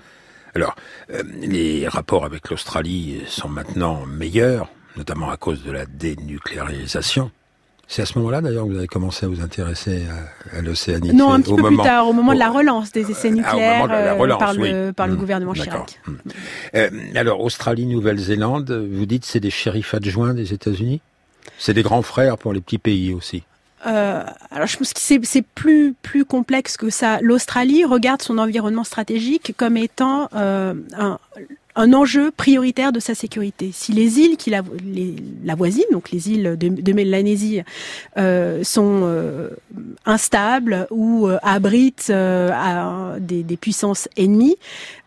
Alors, 0.56 0.76
euh, 1.12 1.24
les 1.42 1.88
rapports 1.88 2.26
avec 2.26 2.50
l'Australie 2.50 3.22
sont 3.28 3.50
maintenant 3.50 4.06
meilleurs, 4.06 4.70
notamment 4.96 5.30
à 5.30 5.38
cause 5.38 5.64
de 5.64 5.72
la 5.72 5.86
dénucléarisation. 5.86 7.32
C'est 7.94 8.02
à 8.02 8.08
ce 8.08 8.18
moment-là, 8.18 8.42
d'ailleurs, 8.42 8.66
que 8.66 8.72
vous 8.72 8.78
avez 8.80 8.88
commencé 8.88 9.28
à 9.28 9.30
vous 9.30 9.42
intéresser 9.42 10.02
à, 10.52 10.58
à 10.58 10.62
Non, 11.14 11.32
un 11.32 11.42
petit 11.42 11.54
peu 11.54 11.62
moment... 11.62 11.68
plus 11.68 11.88
tard, 11.88 12.08
au 12.08 12.14
moment 12.14 12.32
au... 12.32 12.34
de 12.34 12.40
la 12.40 12.50
relance 12.50 12.92
des 12.92 13.12
essais 13.12 13.30
nucléaires 13.30 13.86
ah, 13.88 14.06
la 14.06 14.14
relance, 14.16 14.40
par, 14.40 14.56
oui. 14.58 14.72
le, 14.72 14.94
par 14.94 15.06
le 15.06 15.14
mmh, 15.14 15.18
gouvernement 15.18 15.54
Chirac. 15.54 16.00
Mmh. 16.08 16.12
Euh, 16.74 16.90
alors, 17.14 17.42
Australie, 17.42 17.86
Nouvelle-Zélande, 17.86 18.72
vous 18.72 19.06
dites 19.06 19.26
c'est 19.26 19.40
des 19.40 19.52
shérifs 19.52 19.94
adjoints 19.94 20.34
des 20.34 20.54
États-Unis? 20.54 21.02
C'est 21.60 21.76
des 21.76 21.84
grands 21.84 22.02
frères 22.02 22.40
pour 22.40 22.52
les 22.52 22.62
petits 22.62 22.80
pays 22.80 23.14
aussi? 23.14 23.44
Euh, 23.86 24.24
alors 24.50 24.66
je 24.66 24.78
pense 24.78 24.94
que 24.94 25.00
c'est 25.02 25.46
plus 25.56 25.94
plus 26.02 26.24
complexe 26.24 26.78
que 26.78 26.90
ça. 26.90 27.20
L'Australie 27.22 27.84
regarde 27.84 28.22
son 28.22 28.38
environnement 28.38 28.86
stratégique 28.86 29.54
comme 29.58 29.76
étant 29.76 30.30
euh, 30.36 30.74
un, 30.98 31.20
un 31.76 31.94
enjeu 31.94 32.32
prioritaire 32.32 32.92
de 32.92 33.00
sa 33.00 33.16
sécurité. 33.16 33.72
Si 33.74 33.94
les 33.94 34.20
îles 34.20 34.38
qui 34.38 34.50
la, 34.50 34.62
les, 34.84 35.16
donc 35.92 36.12
les 36.12 36.30
îles 36.30 36.56
de, 36.58 36.94
Mélanésie, 36.94 37.62
euh, 38.18 38.64
sont 38.64 39.02
euh, 39.04 39.50
instables 40.06 40.88
ou 40.92 41.28
euh, 41.28 41.38
abritent 41.42 42.12
des, 42.12 43.58
puissances 43.58 44.08
ennemies, 44.18 44.58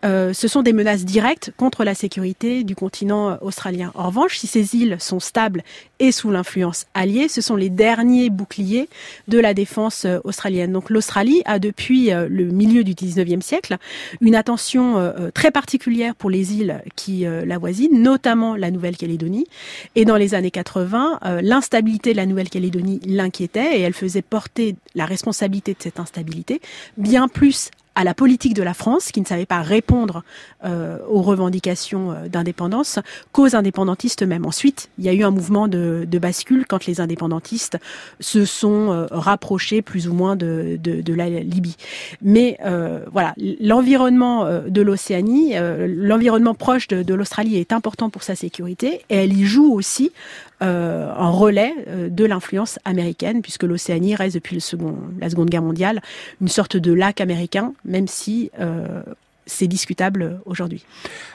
ce 0.02 0.49
sont 0.49 0.62
des 0.62 0.73
menaces 0.73 1.04
directes 1.04 1.52
contre 1.56 1.83
la 1.83 1.95
sécurité 1.95 2.62
du 2.62 2.76
continent 2.76 3.38
australien. 3.40 3.90
En 3.95 4.06
revanche, 4.06 4.38
si 4.38 4.47
ces 4.47 4.76
îles 4.76 4.97
sont 5.00 5.18
stables 5.18 5.62
et 5.99 6.12
sous 6.12 6.30
l'influence 6.30 6.87
alliée, 6.95 7.28
ce 7.28 7.40
sont 7.40 7.56
les 7.56 7.71
derniers 7.71 8.30
boucliers 8.30 8.88
de 9.26 9.40
la 9.40 9.52
défense 9.52 10.06
australienne. 10.23 10.71
Donc 10.71 10.90
l'Australie 10.90 11.42
a 11.45 11.59
depuis 11.59 12.11
le 12.11 12.45
milieu 12.45 12.85
du 12.85 12.95
19e 12.95 13.40
siècle 13.40 13.78
une 14.21 14.37
attention 14.37 15.12
très 15.35 15.50
particulière 15.50 16.14
pour 16.19 16.31
les 16.31 16.55
îles 16.55 16.83
qui 16.97 17.27
euh, 17.27 17.45
la 17.45 17.59
voisinent, 17.59 18.03
notamment 18.03 18.57
la 18.57 18.71
Nouvelle-Calédonie. 18.71 19.47
Et 19.95 20.05
dans 20.05 20.17
les 20.17 20.35
années 20.35 20.51
80, 20.51 21.21
euh, 21.25 21.41
l'instabilité 21.43 22.13
de 22.13 22.17
la 22.17 22.27
Nouvelle-Calédonie 22.27 23.01
l'inquiétait 23.07 23.79
et 23.79 23.83
elle 23.83 23.95
faisait 23.95 24.23
porter 24.23 24.77
la 24.95 25.07
responsabilité 25.07 25.73
de 25.73 25.83
cette 25.83 26.01
instabilité 26.01 26.61
bien 26.97 27.29
plus 27.29 27.71
à 27.97 28.05
la 28.05 28.15
politique 28.15 28.55
de 28.55 28.62
la 28.62 28.75
France, 28.75 29.11
qui 29.11 29.21
ne 29.21 29.26
savait 29.26 29.47
pas 29.47 29.62
répondre 29.62 30.23
euh, 30.65 30.99
aux 31.09 31.23
revendications 31.23 32.12
euh, 32.12 32.29
d'indépendance, 32.29 33.00
qu'aux 33.33 33.57
indépendantistes 33.57 34.23
eux-mêmes. 34.23 34.47
Ensuite, 34.47 34.91
il 34.99 35.05
y 35.05 35.09
a 35.09 35.12
eu 35.15 35.25
un 35.25 35.33
mouvement 35.33 35.67
de, 35.67 36.07
de 36.09 36.19
bascule 36.19 36.67
quand 36.69 36.87
les 36.87 37.00
indépendantistes 37.00 37.79
se 38.21 38.45
sont 38.45 38.93
euh, 38.93 39.07
rapprochés 39.11 39.83
plus 39.83 40.09
ou 40.09 40.15
moins 40.15 40.37
de, 40.37 40.79
de, 40.83 41.00
de 41.00 41.15
la 41.15 41.29
Libye. 41.29 41.76
Mais 42.23 42.59
euh, 42.65 43.00
voilà, 43.12 43.35
l'environnement 43.61 44.45
euh, 44.45 44.61
de 44.69 44.83
l'Océanie, 44.83 45.55
l'environnement 45.87 46.55
proche 46.55 46.88
de, 46.88 47.15
l'Australie 47.15 47.57
est 47.57 47.73
important 47.73 48.11
pour 48.11 48.23
sa 48.23 48.35
sécurité 48.35 49.00
et 49.09 49.17
elle 49.17 49.33
y 49.33 49.45
joue 49.45 49.73
aussi 49.73 50.12
en 50.61 51.33
relais 51.33 51.75
de 52.09 52.25
l'influence 52.25 52.79
américaine, 52.85 53.43
puisque 53.43 53.65
l'Océanie 53.65 54.15
reste 54.15 54.35
depuis 54.35 54.55
le 54.55 54.61
second, 54.61 54.97
la 55.21 55.29
Seconde 55.29 55.50
Guerre 55.50 55.62
mondiale 55.62 56.00
une 56.41 56.49
sorte 56.49 56.76
de 56.76 56.93
lac 56.93 57.21
américain, 57.21 57.75
même 57.87 58.09
si 58.09 58.50
euh, 58.59 59.02
c'est 59.47 59.69
discutable 59.69 60.40
aujourd'hui. 60.45 60.85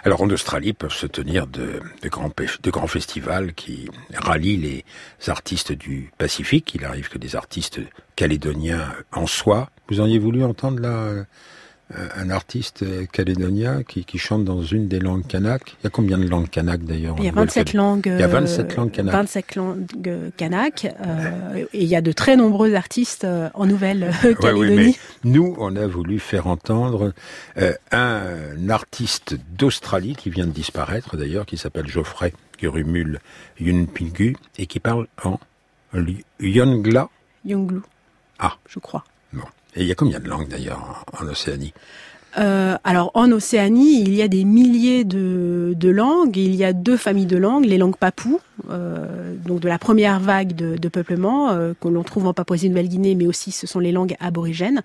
Alors 0.04 0.22
en 0.22 0.30
Australie 0.30 0.74
peuvent 0.74 0.94
se 0.94 1.08
tenir 1.08 1.48
de, 1.48 1.82
grands, 2.06 2.30
de 2.30 2.72
grands 2.72 2.88
festivals 2.88 3.54
qui 3.54 3.90
rallient 4.14 4.58
les 4.58 4.86
artistes 5.30 5.72
du 5.72 6.12
Pacifique. 6.18 6.76
Il 6.76 6.86
arrive 6.86 7.10
que 7.10 7.18
des 7.18 7.36
artistes 7.36 7.80
calédoniens 8.16 8.94
en 9.14 9.28
soient. 9.28 9.70
Vous 9.90 10.00
auriez 10.00 10.20
voulu 10.20 10.44
entendre 10.44 10.80
la 10.80 11.26
un 12.16 12.30
artiste 12.30 12.86
calédonien 13.12 13.84
qui, 13.84 14.06
qui, 14.06 14.18
chante 14.18 14.46
dans 14.46 14.62
une 14.62 14.88
des 14.88 15.00
langues 15.00 15.26
kanak. 15.26 15.76
Il 15.82 15.84
y 15.86 15.88
a 15.88 15.90
combien 15.90 16.18
de 16.18 16.28
langues 16.28 16.50
kanak 16.50 16.84
d'ailleurs 16.84 17.16
Il 17.20 17.26
y 17.26 17.30
a 17.30 17.32
27 17.32 17.74
langues. 17.74 18.12
Il 18.14 18.20
y 18.20 18.24
a 18.24 18.28
27 18.28 18.76
langues 18.76 18.92
kanak. 18.92 19.14
27 19.14 19.56
langues 19.56 20.32
kanak. 20.38 20.86
Euh, 20.86 21.66
et 21.74 21.84
il 21.84 21.88
y 21.88 21.96
a 21.96 22.02
de 22.02 22.12
très 22.12 22.36
nombreux 22.36 22.76
artistes 22.76 23.24
euh, 23.24 23.50
en 23.54 23.66
Nouvelle-Calédonie. 23.66 24.42
Ouais, 24.52 24.54
oui, 24.54 24.98
nous, 25.24 25.56
on 25.60 25.76
a 25.76 25.88
voulu 25.88 26.20
faire 26.20 26.48
entendre 26.48 27.14
euh, 27.58 27.74
un 27.92 28.70
artiste 28.70 29.38
d'Australie 29.58 30.16
qui 30.16 30.30
vient 30.30 30.46
de 30.46 30.52
disparaître 30.52 31.16
d'ailleurs, 31.16 31.46
qui 31.46 31.58
s'appelle 31.58 31.88
Geoffrey 31.88 32.34
Gurumul 32.60 33.20
Yunpingu 33.60 34.36
et 34.58 34.66
qui 34.66 34.80
parle 34.80 35.08
en 35.24 35.40
Yongla. 36.40 37.10
Yonglu. 37.46 37.82
Ah. 38.40 38.58
Je 38.68 38.80
crois. 38.80 39.04
Et 39.76 39.82
il 39.82 39.88
y 39.88 39.92
a 39.92 39.96
combien 39.96 40.20
de 40.20 40.28
langues 40.28 40.50
d'ailleurs 40.50 41.04
en, 41.14 41.26
en 41.26 41.28
Océanie 41.28 41.74
euh, 42.38 42.78
alors 42.84 43.12
en 43.14 43.32
Océanie, 43.32 44.02
il 44.02 44.16
y 44.16 44.22
a 44.22 44.28
des 44.28 44.46
milliers 44.46 45.04
de, 45.04 45.74
de, 45.76 45.90
langues. 45.90 46.38
Il 46.38 46.56
y 46.56 46.64
a 46.64 46.72
deux 46.72 46.96
familles 46.96 47.26
de 47.26 47.38
langues, 47.38 47.66
les 47.66 47.78
langues 47.78 47.98
papoues, 47.98 48.40
euh, 48.70 49.36
donc 49.46 49.60
de 49.60 49.68
la 49.68 49.78
première 49.78 50.20
vague 50.20 50.56
de, 50.56 50.78
de 50.78 50.88
peuplement 50.88 51.52
euh, 51.52 51.74
que 51.80 51.90
l'on 51.90 52.04
trouve 52.04 52.28
en 52.28 52.34
Papouasie-Nouvelle-Guinée, 52.34 53.16
mais 53.16 53.28
aussi 53.28 53.52
ce 53.52 53.68
sont 53.68 53.80
les 53.80 53.92
langues 53.92 54.16
aborigènes, 54.20 54.82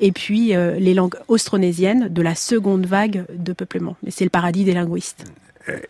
et 0.00 0.10
puis 0.12 0.56
euh, 0.56 0.78
les 0.78 0.94
langues 0.94 1.16
austronésiennes 1.28 2.08
de 2.08 2.22
la 2.22 2.34
seconde 2.34 2.86
vague 2.86 3.26
de 3.36 3.52
peuplement. 3.52 3.96
Mais 4.02 4.10
c'est 4.10 4.24
le 4.24 4.30
paradis 4.30 4.64
des 4.64 4.74
linguistes. 4.74 5.24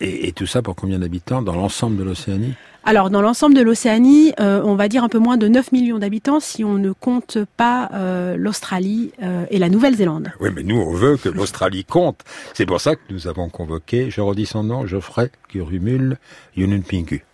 Et, 0.00 0.28
et 0.28 0.32
tout 0.32 0.46
ça 0.46 0.62
pour 0.62 0.74
combien 0.74 0.98
d'habitants 0.98 1.42
dans 1.42 1.54
l'ensemble 1.54 1.98
de 1.98 2.02
l'Océanie? 2.02 2.54
Alors, 2.88 3.10
dans 3.10 3.20
l'ensemble 3.20 3.56
de 3.56 3.62
l'Océanie, 3.62 4.32
euh, 4.38 4.62
on 4.64 4.76
va 4.76 4.86
dire 4.86 5.02
un 5.02 5.08
peu 5.08 5.18
moins 5.18 5.36
de 5.36 5.48
9 5.48 5.72
millions 5.72 5.98
d'habitants 5.98 6.38
si 6.38 6.62
on 6.62 6.74
ne 6.74 6.92
compte 6.92 7.38
pas 7.56 7.90
euh, 7.92 8.36
l'Australie 8.36 9.10
euh, 9.24 9.44
et 9.50 9.58
la 9.58 9.68
Nouvelle-Zélande. 9.68 10.30
Oui, 10.38 10.50
mais 10.54 10.62
nous, 10.62 10.76
on 10.76 10.92
veut 10.92 11.16
que 11.16 11.28
l'Australie 11.28 11.84
compte. 11.84 12.20
C'est 12.54 12.64
pour 12.64 12.80
ça 12.80 12.94
que 12.94 13.00
nous 13.10 13.26
avons 13.26 13.48
convoqué, 13.48 14.08
je 14.08 14.20
redis 14.20 14.46
son 14.46 14.62
nom, 14.62 14.86
Geoffrey 14.86 15.32
Curumul 15.48 16.16
Yununpingu. 16.56 17.24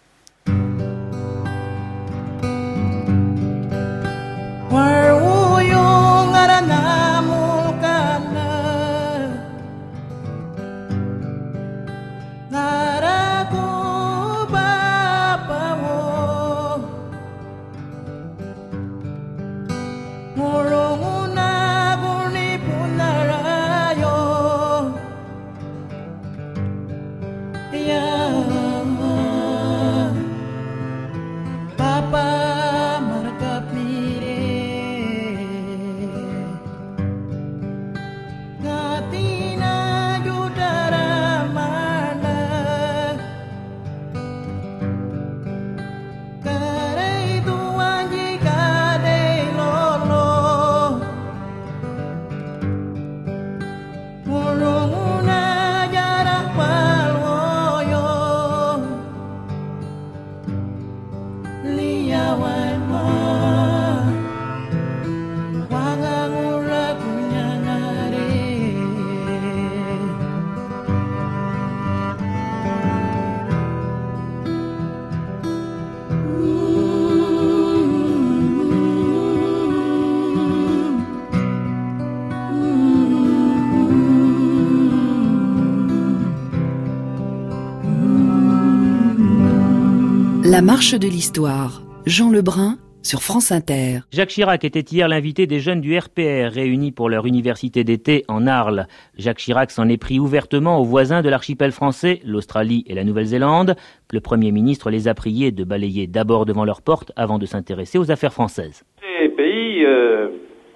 La 90.53 90.61
marche 90.61 90.93
de 90.93 91.07
l'histoire. 91.07 91.81
Jean 92.05 92.31
Lebrun 92.31 92.77
sur 93.03 93.23
France 93.23 93.51
Inter. 93.53 94.01
Jacques 94.13 94.29
Chirac 94.29 94.65
était 94.65 94.81
hier 94.81 95.09
l'invité 95.09 95.47
des 95.47 95.61
jeunes 95.61 95.81
du 95.81 95.97
RPR 95.97 96.53
réunis 96.53 96.93
pour 96.93 97.09
leur 97.09 97.25
université 97.25 97.85
d'été 97.85 98.27
en 98.29 98.47
Arles. 98.47 98.85
Jacques 99.17 99.39
Chirac 99.39 99.71
s'en 99.71 99.89
est 99.89 99.97
pris 99.97 100.21
ouvertement 100.21 100.79
aux 100.79 100.85
voisins 100.85 101.23
de 101.23 101.31
l'archipel 101.31 101.73
français, 101.73 102.21
l'Australie 102.27 102.85
et 102.87 102.93
la 102.93 103.03
Nouvelle-Zélande. 103.03 103.77
Le 104.13 104.21
Premier 104.21 104.53
ministre 104.53 104.91
les 104.91 105.09
a 105.09 105.15
priés 105.15 105.53
de 105.53 105.65
balayer 105.65 106.07
d'abord 106.07 106.45
devant 106.45 106.67
leurs 106.67 106.83
portes 106.83 107.13
avant 107.17 107.39
de 107.39 107.47
s'intéresser 107.47 107.97
aux 107.97 108.11
affaires 108.11 108.35
françaises. 108.35 108.85
Ces 109.01 109.31
pays 109.31 109.87
euh, 109.87 110.29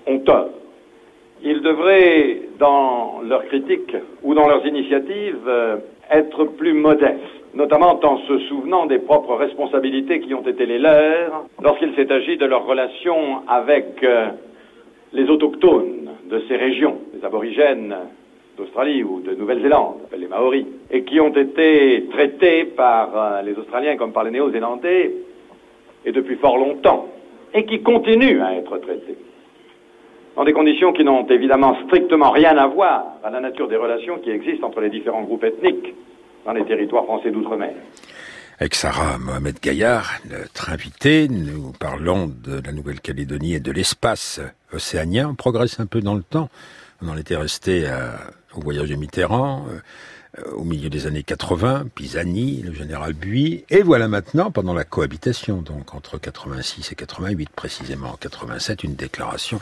ont 0.06 0.20
tort. 0.20 0.48
Ils 1.44 1.60
devraient, 1.60 2.48
dans 2.58 3.20
leurs 3.28 3.44
critiques 3.44 3.94
ou 4.22 4.32
dans 4.32 4.48
leurs 4.48 4.64
initiatives, 4.66 5.46
euh, 5.46 5.76
être 6.10 6.44
plus 6.44 6.72
modestes 6.72 7.20
notamment 7.56 7.98
en 8.04 8.18
se 8.18 8.38
souvenant 8.50 8.84
des 8.84 8.98
propres 8.98 9.34
responsabilités 9.34 10.20
qui 10.20 10.34
ont 10.34 10.46
été 10.46 10.66
les 10.66 10.78
leurs 10.78 11.46
lorsqu'il 11.62 11.94
s'est 11.94 12.12
agi 12.12 12.36
de 12.36 12.44
leurs 12.44 12.66
relations 12.66 13.48
avec 13.48 14.02
euh, 14.02 14.28
les 15.14 15.28
autochtones 15.30 16.10
de 16.28 16.42
ces 16.48 16.56
régions, 16.56 16.98
les 17.14 17.24
aborigènes 17.24 17.96
d'Australie 18.58 19.02
ou 19.02 19.20
de 19.20 19.34
Nouvelle-Zélande, 19.34 19.96
les 20.18 20.28
Maoris, 20.28 20.66
et 20.90 21.02
qui 21.04 21.18
ont 21.18 21.32
été 21.32 22.06
traités 22.10 22.64
par 22.64 23.10
euh, 23.16 23.42
les 23.42 23.54
Australiens 23.54 23.96
comme 23.96 24.12
par 24.12 24.24
les 24.24 24.32
Néo-Zélandais, 24.32 25.12
et 26.04 26.12
depuis 26.12 26.36
fort 26.36 26.58
longtemps, 26.58 27.06
et 27.54 27.64
qui 27.64 27.82
continuent 27.82 28.42
à 28.42 28.54
être 28.54 28.76
traités. 28.78 29.16
Dans 30.36 30.44
des 30.44 30.52
conditions 30.52 30.92
qui 30.92 31.04
n'ont 31.04 31.26
évidemment 31.26 31.74
strictement 31.86 32.30
rien 32.30 32.58
à 32.58 32.66
voir 32.66 33.14
à 33.24 33.30
la 33.30 33.40
nature 33.40 33.68
des 33.68 33.76
relations 33.76 34.18
qui 34.18 34.30
existent 34.30 34.66
entre 34.66 34.82
les 34.82 34.90
différents 34.90 35.22
groupes 35.22 35.44
ethniques 35.44 35.94
dans 36.46 36.52
les 36.52 36.64
territoires 36.64 37.04
français 37.04 37.30
d'outre-mer. 37.30 37.74
Avec 38.58 38.74
Sarah 38.74 39.18
Mohamed 39.18 39.60
Gaillard, 39.60 40.20
notre 40.30 40.70
invité, 40.70 41.28
nous 41.28 41.72
parlons 41.72 42.26
de 42.26 42.62
la 42.64 42.72
Nouvelle-Calédonie 42.72 43.54
et 43.54 43.60
de 43.60 43.70
l'espace 43.70 44.40
océanien. 44.72 45.28
On 45.30 45.34
progresse 45.34 45.78
un 45.78 45.86
peu 45.86 46.00
dans 46.00 46.14
le 46.14 46.22
temps. 46.22 46.48
On 47.02 47.08
en 47.08 47.18
était 47.18 47.36
resté 47.36 47.84
au 48.54 48.60
voyage 48.60 48.88
de 48.88 48.94
Mitterrand. 48.94 49.66
Euh, 49.68 49.80
au 50.54 50.64
milieu 50.64 50.90
des 50.90 51.06
années 51.06 51.22
80, 51.22 51.86
Pisani, 51.94 52.62
le 52.62 52.72
général 52.72 53.12
Buis, 53.12 53.64
et 53.70 53.82
voilà 53.82 54.08
maintenant, 54.08 54.50
pendant 54.50 54.74
la 54.74 54.84
cohabitation, 54.84 55.62
donc 55.62 55.94
entre 55.94 56.18
86 56.18 56.92
et 56.92 56.94
88, 56.94 57.48
précisément 57.50 58.10
en 58.10 58.16
87, 58.16 58.84
une 58.84 58.94
déclaration 58.94 59.60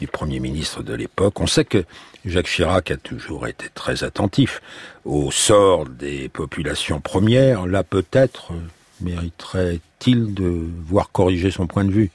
du 0.00 0.06
Premier 0.06 0.40
ministre 0.40 0.82
de 0.82 0.94
l'époque. 0.94 1.40
On 1.40 1.46
sait 1.46 1.64
que 1.64 1.84
Jacques 2.24 2.48
Chirac 2.48 2.90
a 2.90 2.96
toujours 2.96 3.46
été 3.46 3.66
très 3.74 4.04
attentif 4.04 4.62
au 5.04 5.30
sort 5.30 5.86
des 5.86 6.28
populations 6.28 7.00
premières. 7.00 7.66
Là, 7.66 7.82
peut-être, 7.82 8.52
mériterait-il 9.00 10.32
de 10.32 10.66
voir 10.86 11.10
corriger 11.10 11.50
son 11.50 11.66
point 11.66 11.84
de 11.84 11.92
vue. 11.92 12.10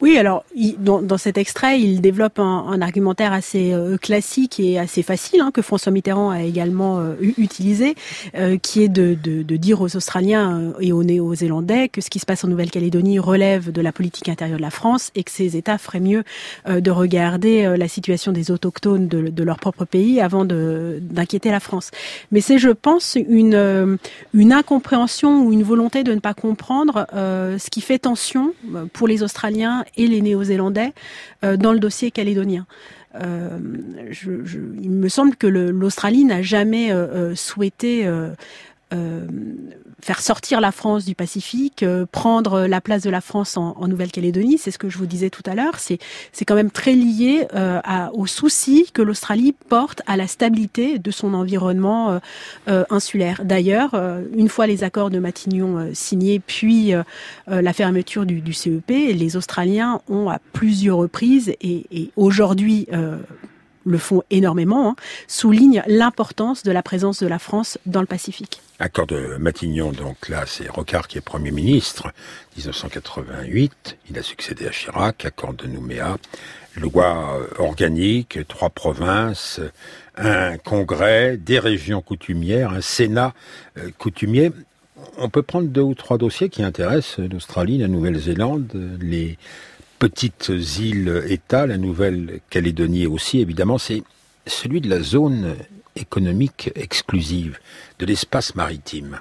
Oui, 0.00 0.18
alors 0.18 0.44
dans, 0.78 1.18
cet 1.18 1.38
extrait, 1.38 1.80
il 1.80 2.00
développe 2.00 2.38
un, 2.38 2.80
argumentaire 2.80 3.32
assez 3.32 3.72
euh, 3.72 3.96
classique 3.96 4.60
et 4.60 4.78
assez 4.78 5.02
facile 5.02 5.40
hein, 5.40 5.50
que 5.52 5.62
François 5.62 5.92
Mitterrand 5.92 6.30
a 6.30 6.42
également 6.42 6.98
euh, 6.98 7.14
utilisé, 7.38 7.94
euh, 8.34 8.58
qui 8.58 8.82
est 8.82 8.88
de, 8.88 9.14
dire 9.56 9.80
aux 9.80 9.96
Australiens 9.96 10.72
et 10.80 10.92
aux 10.92 11.04
Néo-Zélandais 11.04 11.88
que 11.88 12.00
ce 12.00 12.10
qui 12.10 12.18
se 12.18 12.26
passe 12.26 12.44
en 12.44 12.48
Nouvelle-Calédonie 12.48 13.18
relève 13.18 13.70
de 13.70 13.80
la 13.80 13.92
politique 13.92 14.28
intérieure 14.28 14.58
de 14.58 14.62
la 14.62 14.70
France 14.70 15.10
et 15.14 15.22
que 15.22 15.30
ces 15.30 15.56
États 15.56 15.78
feraient 15.78 16.00
mieux 16.00 16.24
de 16.68 16.90
regarder 16.90 17.76
la 17.76 17.88
situation 17.88 18.32
des 18.32 18.50
autochtones 18.50 19.06
de, 19.06 19.42
leur 19.44 19.58
propre 19.58 19.84
pays 19.84 20.20
avant 20.20 20.44
d'inquiéter 20.44 21.50
la 21.50 21.60
France. 21.60 21.92
Mais 22.32 22.40
c'est, 22.40 22.58
je 22.58 22.70
pense, 22.70 23.16
une 23.16 23.98
incompréhension 24.34 25.44
ou 25.46 25.52
une 25.52 25.62
volonté 25.62 26.02
de 26.02 26.12
ne 26.12 26.20
pas 26.20 26.34
comprendre 26.34 27.06
ce 27.12 27.70
qui 27.70 27.80
fait 27.80 28.00
tension 28.00 28.54
pour 28.92 29.06
les 29.06 29.22
Australiens 29.22 29.53
et 29.96 30.06
les 30.06 30.20
Néo-Zélandais 30.20 30.92
euh, 31.44 31.56
dans 31.56 31.72
le 31.72 31.78
dossier 31.78 32.10
calédonien. 32.10 32.66
Euh, 33.14 33.58
il 34.82 34.90
me 34.90 35.08
semble 35.08 35.36
que 35.36 35.46
l'Australie 35.46 36.24
n'a 36.24 36.42
jamais 36.42 36.92
euh, 36.92 37.34
souhaité 37.34 38.08
faire 40.04 40.20
sortir 40.20 40.60
la 40.60 40.70
France 40.70 41.06
du 41.06 41.14
Pacifique, 41.14 41.82
euh, 41.82 42.04
prendre 42.04 42.66
la 42.66 42.82
place 42.82 43.02
de 43.02 43.08
la 43.08 43.22
France 43.22 43.56
en, 43.56 43.74
Nouvelle-Calédonie, 43.88 44.58
c'est 44.58 44.70
ce 44.70 44.78
que 44.78 44.90
je 44.90 44.98
vous 44.98 45.06
disais 45.06 45.30
tout 45.30 45.42
à 45.46 45.54
l'heure, 45.54 45.78
c'est 45.78 45.98
c'est 46.32 46.44
quand 46.44 46.54
même 46.54 46.70
très 46.70 46.92
lié 46.92 47.46
euh, 47.54 47.80
à, 47.84 48.12
au 48.12 48.26
souci 48.26 48.90
que 48.92 49.00
l'Australie 49.00 49.54
porte 49.68 50.02
à 50.06 50.18
la 50.18 50.26
stabilité 50.26 50.98
de 50.98 51.10
son 51.10 51.32
environnement 51.32 52.20
insulaire. 52.66 53.42
D'ailleurs, 53.44 53.94
une 54.36 54.48
fois 54.48 54.66
les 54.66 54.84
accords 54.84 55.10
de 55.10 55.18
Matignon 55.18 55.90
signés, 55.92 56.40
puis 56.40 56.92
la 57.46 57.72
fermeture 57.72 58.26
du, 58.26 58.40
du, 58.40 58.52
CEP, 58.52 58.88
les 58.88 59.36
Australiens 59.36 60.00
ont 60.08 60.28
à 60.28 60.38
plusieurs 60.52 60.98
reprises 60.98 61.54
et, 61.60 61.86
et 61.90 62.10
aujourd'hui 62.16 62.86
le 63.84 63.98
font 63.98 64.22
énormément, 64.30 64.90
hein, 64.90 64.96
soulignent 65.28 65.82
l'importance 65.86 66.62
de 66.62 66.72
la 66.72 66.82
présence 66.82 67.22
de 67.22 67.26
la 67.26 67.38
France 67.38 67.78
dans 67.86 68.00
le 68.00 68.06
Pacifique. 68.06 68.60
Accord 68.78 69.06
de 69.06 69.36
Matignon, 69.38 69.92
donc 69.92 70.28
là, 70.28 70.44
c'est 70.46 70.68
Rocard 70.68 71.06
qui 71.06 71.18
est 71.18 71.20
Premier 71.20 71.52
ministre, 71.52 72.12
1988. 72.56 73.98
Il 74.10 74.18
a 74.18 74.22
succédé 74.22 74.66
à 74.66 74.70
Chirac, 74.70 75.24
accord 75.24 75.54
de 75.54 75.66
Nouméa, 75.66 76.16
loi 76.76 77.38
organique, 77.58 78.40
trois 78.48 78.70
provinces, 78.70 79.60
un 80.16 80.58
congrès, 80.58 81.36
des 81.36 81.58
régions 81.58 82.02
coutumières, 82.02 82.70
un 82.72 82.80
Sénat 82.80 83.32
euh, 83.78 83.90
coutumier. 83.98 84.50
On 85.18 85.28
peut 85.28 85.42
prendre 85.42 85.68
deux 85.68 85.82
ou 85.82 85.94
trois 85.94 86.18
dossiers 86.18 86.48
qui 86.48 86.62
intéressent 86.62 87.18
l'Australie, 87.18 87.78
la 87.78 87.88
Nouvelle-Zélande, 87.88 88.70
les 89.00 89.38
petites 90.04 90.50
îles-États, 90.50 91.66
la 91.66 91.78
Nouvelle-Calédonie 91.78 93.06
aussi, 93.06 93.40
évidemment, 93.40 93.78
c'est 93.78 94.02
celui 94.46 94.82
de 94.82 94.90
la 94.90 95.00
zone 95.00 95.54
économique 95.96 96.70
exclusive, 96.74 97.58
de 97.98 98.04
l'espace 98.04 98.54
maritime. 98.54 99.20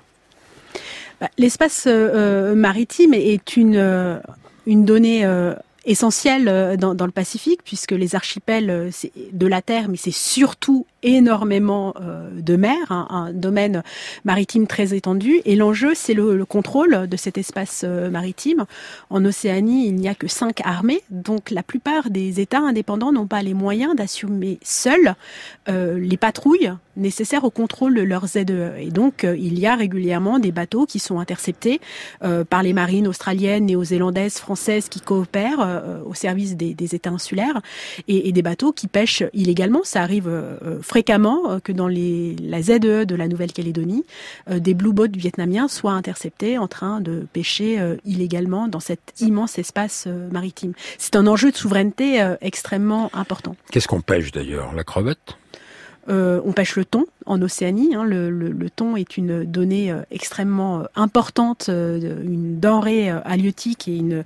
Bah, 1.22 1.30
l'espace 1.38 1.88
euh, 1.88 2.10
euh, 2.52 2.56
maritime 2.56 3.14
est 3.14 3.56
une, 3.56 3.78
euh, 3.78 4.20
une 4.68 4.84
donnée 4.84 5.26
essentielle 5.86 6.78
dans, 6.78 6.96
dans, 6.96 7.06
le 7.06 7.12
Pacifique, 7.12 7.62
puisque 7.64 7.92
les 7.92 8.16
archipels, 8.16 8.90
c'est 8.92 9.12
de 9.32 9.48
la 9.48 9.62
terre, 9.62 9.88
mais 9.90 9.98
c'est 9.98 10.12
surtout 10.12 10.86
énormément 11.04 11.94
euh, 12.02 12.30
de 12.34 12.56
mer, 12.56 12.78
hein, 12.90 13.08
un 13.10 13.34
domaine 13.34 13.84
maritime 14.24 14.68
très 14.68 14.96
étendu. 14.96 15.42
Et 15.46 15.56
l'enjeu, 15.56 15.92
c'est 15.94 16.14
le, 16.14 16.44
contrôle 16.46 17.08
de 17.08 17.18
cet 17.18 17.38
espace 17.38 17.84
euh, 17.84 18.10
maritime. 18.10 18.66
En 19.10 19.24
Océanie, 19.24 19.88
il 19.88 19.96
n'y 19.96 20.08
a 20.08 20.16
que 20.16 20.28
cinq 20.28 20.62
armées, 20.66 21.04
donc 21.10 21.52
la 21.52 21.64
plupart 21.64 22.10
des 22.10 22.40
États 22.40 22.60
indépendants 22.60 23.12
n'ont 23.12 23.28
pas 23.28 23.44
les 23.44 23.54
moyens 23.54 23.96
d'assumer 23.96 24.60
seuls 24.64 25.16
euh, 25.70 26.00
les 26.00 26.18
patrouilles 26.18 26.74
nécessaires 26.96 27.44
au 27.44 27.50
contrôle 27.50 27.96
de 27.96 28.02
leurs 28.02 28.28
ZE. 28.28 28.78
Et 28.78 28.92
donc, 28.92 29.24
il 29.24 29.58
y 29.58 29.66
a 29.66 29.76
régulièrement 29.76 30.38
des 30.38 30.52
bateaux 30.52 30.86
qui 30.86 31.00
sont 31.00 31.20
interceptés 31.20 31.82
par 32.50 32.62
les 32.62 32.74
marines 32.74 33.08
australiennes, 33.08 33.66
néo-zélandaises, 33.66 34.38
françaises 34.38 34.90
qui 34.90 35.02
coopèrent 35.02 35.73
au 36.06 36.14
service 36.14 36.56
des, 36.56 36.74
des 36.74 36.96
États 36.96 37.10
insulaires 37.10 37.62
et, 38.08 38.30
et, 38.30 38.32
des 38.32 38.42
bateaux 38.42 38.72
qui 38.72 38.88
pêchent 38.88 39.24
illégalement. 39.34 39.82
Ça 39.84 40.02
arrive 40.02 40.30
fréquemment 40.82 41.34
euh, 41.50 41.60
que 41.60 41.72
dans 41.72 41.88
les, 41.88 42.36
la 42.42 42.62
ZEE 42.62 43.06
de 43.06 43.16
la 43.16 43.28
Nouvelle-Calédonie, 43.28 44.06
euh, 44.50 44.60
des 44.60 44.74
blue 44.74 44.94
boats 44.94 45.08
vietnamiens 45.08 45.68
soient 45.68 45.94
interceptés 45.94 46.58
en 46.58 46.68
train 46.68 47.02
de 47.02 47.26
pêcher 47.32 47.80
euh, 47.80 47.96
illégalement 48.06 48.68
dans 48.68 48.80
cet 48.80 49.14
immense 49.20 49.58
espace 49.58 50.08
maritime. 50.32 50.74
C'est 50.98 51.16
un 51.16 51.28
enjeu 51.28 51.52
de 51.52 51.56
souveraineté 51.56 52.34
extrêmement 52.42 53.10
important. 53.14 53.56
Qu'est-ce 53.72 53.88
qu'on 53.88 54.02
pêche 54.02 54.32
d'ailleurs? 54.32 54.74
La 54.74 54.84
crevette? 54.84 55.38
Euh, 56.10 56.42
on 56.44 56.52
pêche 56.52 56.76
le 56.76 56.84
thon 56.84 57.06
en 57.26 57.42
Océanie. 57.42 57.96
Hein. 57.96 58.04
Le, 58.04 58.70
thon 58.76 58.96
est 58.96 59.18
une 59.18 59.44
donnée 59.44 59.92
euh, 59.92 60.02
extrêmement 60.12 60.80
euh, 60.80 60.84
importante, 60.96 61.70
une 61.70 62.60
denrée 62.60 63.10
halieutique 63.10 63.88
et 63.88 63.98
une 63.98 64.24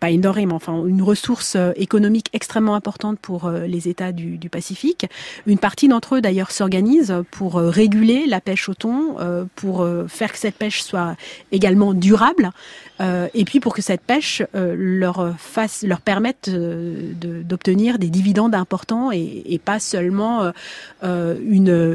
pas 0.00 0.10
une 0.10 0.20
denrée, 0.20 0.46
mais 0.46 0.52
enfin 0.52 0.84
une 0.86 1.02
ressource 1.02 1.56
économique 1.76 2.28
extrêmement 2.32 2.74
importante 2.74 3.18
pour 3.18 3.50
les 3.50 3.88
États 3.88 4.12
du, 4.12 4.38
Pacifique. 4.50 5.06
Une 5.46 5.58
partie 5.58 5.88
d'entre 5.88 6.16
eux 6.16 6.20
d'ailleurs 6.20 6.50
s'organise 6.50 7.14
pour 7.30 7.56
réguler 7.56 8.26
la 8.26 8.40
pêche 8.40 8.68
au 8.68 8.74
thon, 8.74 9.16
pour 9.56 9.86
faire 10.08 10.32
que 10.32 10.38
cette 10.38 10.56
pêche 10.56 10.82
soit 10.82 11.16
également 11.52 11.94
durable. 11.94 12.50
Euh, 13.00 13.28
et 13.34 13.44
puis 13.44 13.60
pour 13.60 13.74
que 13.74 13.82
cette 13.82 14.00
pêche 14.00 14.42
euh, 14.54 14.74
leur 14.76 15.34
fasse, 15.38 15.84
leur 15.84 16.00
permette 16.00 16.48
euh, 16.48 17.12
d'obtenir 17.14 17.98
des 17.98 18.10
dividendes 18.10 18.54
importants 18.54 19.10
et 19.12 19.60
pas 19.64 19.78
seulement 19.78 20.52
une 21.02 21.87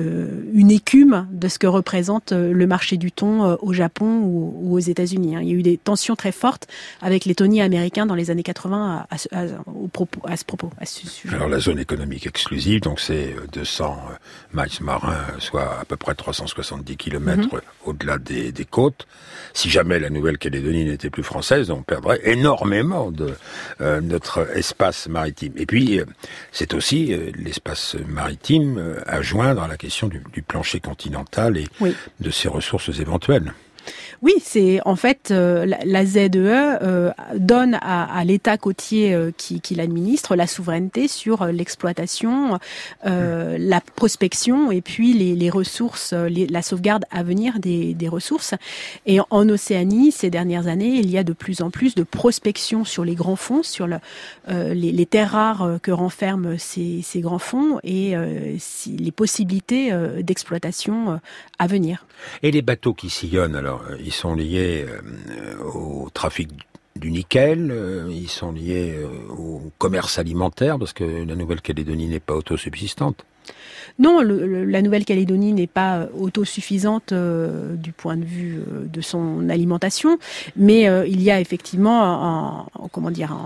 une 0.53 0.71
écume 0.71 1.27
de 1.31 1.47
ce 1.47 1.59
que 1.59 1.67
représente 1.67 2.31
le 2.31 2.67
marché 2.67 2.97
du 2.97 3.11
thon 3.11 3.57
au 3.61 3.73
Japon 3.73 4.21
ou, 4.23 4.75
aux 4.75 4.79
États-Unis. 4.79 5.35
Hein. 5.35 5.41
Il 5.41 5.49
y 5.49 5.51
a 5.51 5.55
eu 5.55 5.63
des 5.63 5.77
tensions 5.77 6.15
très 6.15 6.31
fortes 6.31 6.67
avec 7.01 7.25
les 7.25 7.35
tonniers 7.35 7.61
américains 7.61 8.05
dans 8.05 8.15
les 8.15 8.31
années 8.31 8.43
80 8.43 9.05
à, 9.09 9.15
à, 9.31 9.45
au 9.67 9.87
propos, 9.87 10.21
à 10.25 10.37
ce 10.37 10.45
propos, 10.45 10.69
à 10.79 10.85
ce 10.85 11.07
sujet. 11.07 11.35
Alors 11.35 11.49
la 11.49 11.59
zone 11.59 11.79
économique 11.79 12.27
exclusive, 12.27 12.81
donc 12.81 12.99
c'est 12.99 13.35
200 13.51 13.97
miles 14.53 14.63
marins, 14.81 15.25
soit 15.39 15.79
à 15.81 15.85
peu 15.85 15.97
près 15.97 16.15
370 16.15 16.97
kilomètres 16.97 17.53
mhm. 17.53 17.61
au-delà 17.85 18.17
des, 18.17 18.51
des, 18.51 18.65
côtes. 18.65 19.07
Si 19.53 19.69
jamais 19.69 19.99
la 19.99 20.09
Nouvelle-Calédonie 20.09 20.85
n'était 20.85 21.09
plus 21.09 21.23
française, 21.23 21.69
on 21.69 21.83
perdrait 21.83 22.21
énormément 22.23 23.11
de 23.11 23.33
notre 23.79 24.47
espace 24.55 25.07
maritime. 25.07 25.53
Et 25.57 25.65
puis, 25.65 25.99
euh, 25.99 26.05
c'est 26.51 26.73
aussi 26.73 27.13
euh, 27.13 27.31
l'espace 27.35 27.95
maritime 28.07 28.77
euh, 28.77 28.99
à 29.05 29.21
joindre 29.21 29.63
à 29.63 29.67
la 29.67 29.77
question 29.83 30.07
du, 30.07 30.41
plancher 30.41 30.79
continental 30.79 31.57
et 31.57 31.67
de 32.19 32.31
ses 32.31 32.47
ressources 32.47 32.99
éventuelles. 32.99 33.53
Oui, 34.21 34.33
c'est 34.41 34.79
en 34.85 34.95
fait 34.95 35.31
euh, 35.31 35.65
la, 35.65 36.05
ZEE 36.05 36.29
euh, 36.35 37.11
donne 37.35 37.77
à, 37.81 38.23
l'État 38.23 38.57
côtier 38.57 39.13
euh, 39.13 39.31
qui, 39.35 39.61
l'administre 39.75 40.35
la 40.35 40.47
souveraineté 40.47 41.07
sur 41.07 41.45
l'exploitation, 41.47 42.59
la 43.03 43.81
prospection 43.95 44.71
et 44.71 44.81
puis 44.81 45.13
les, 45.13 45.49
ressources, 45.49 46.13
la 46.13 46.61
sauvegarde 46.61 47.05
à 47.11 47.23
venir 47.23 47.59
des, 47.59 48.07
ressources. 48.07 48.53
Et 49.05 49.19
en, 49.29 49.49
Océanie, 49.49 50.11
ces 50.11 50.29
dernières 50.29 50.67
années, 50.67 50.95
il 50.95 51.09
y 51.09 51.17
a 51.17 51.23
de 51.23 51.33
plus 51.33 51.61
en 51.61 51.69
plus 51.69 51.95
de 51.95 52.03
prospection 52.03 52.85
sur 52.85 53.03
les 53.03 53.15
grands 53.15 53.35
fonds, 53.35 53.63
sur 53.63 53.87
les, 54.47 55.05
terres 55.05 55.31
rares 55.31 55.79
que 55.81 55.91
renferment 55.91 56.57
ces, 56.57 57.01
ces 57.01 57.21
grands 57.21 57.39
fonds 57.39 57.79
et 57.83 58.15
les 58.87 59.11
possibilités 59.11 59.91
d'exploitation 60.21 61.19
à 61.59 61.67
venir. 61.67 62.05
Et 62.41 62.51
les 62.51 62.61
bateaux 62.61 62.93
qui 62.93 63.09
sillonnent, 63.09 63.55
alors, 63.55 63.72
ils 63.99 64.13
sont 64.13 64.35
liés 64.35 64.85
euh, 64.87 65.63
au 65.63 66.09
trafic 66.13 66.49
du 66.95 67.11
nickel, 67.11 67.71
euh, 67.71 68.07
ils 68.09 68.29
sont 68.29 68.51
liés 68.51 68.95
euh, 68.95 69.07
au 69.33 69.61
commerce 69.77 70.19
alimentaire, 70.19 70.77
parce 70.77 70.93
que 70.93 71.03
la 71.03 71.35
Nouvelle-Calédonie 71.35 72.07
n'est 72.07 72.19
pas 72.19 72.35
autosubsistante. 72.35 73.25
Non, 73.99 74.21
la 74.21 74.81
Nouvelle-Calédonie 74.81 75.53
n'est 75.53 75.67
pas 75.67 76.07
autosuffisante 76.17 77.13
du 77.13 77.91
point 77.91 78.15
de 78.15 78.23
vue 78.23 78.63
de 78.85 79.01
son 79.01 79.49
alimentation, 79.49 80.17
mais 80.55 80.83
il 81.07 81.21
y 81.21 81.29
a 81.29 81.41
effectivement 81.41 82.65
comment 82.93 83.11
dire, 83.11 83.37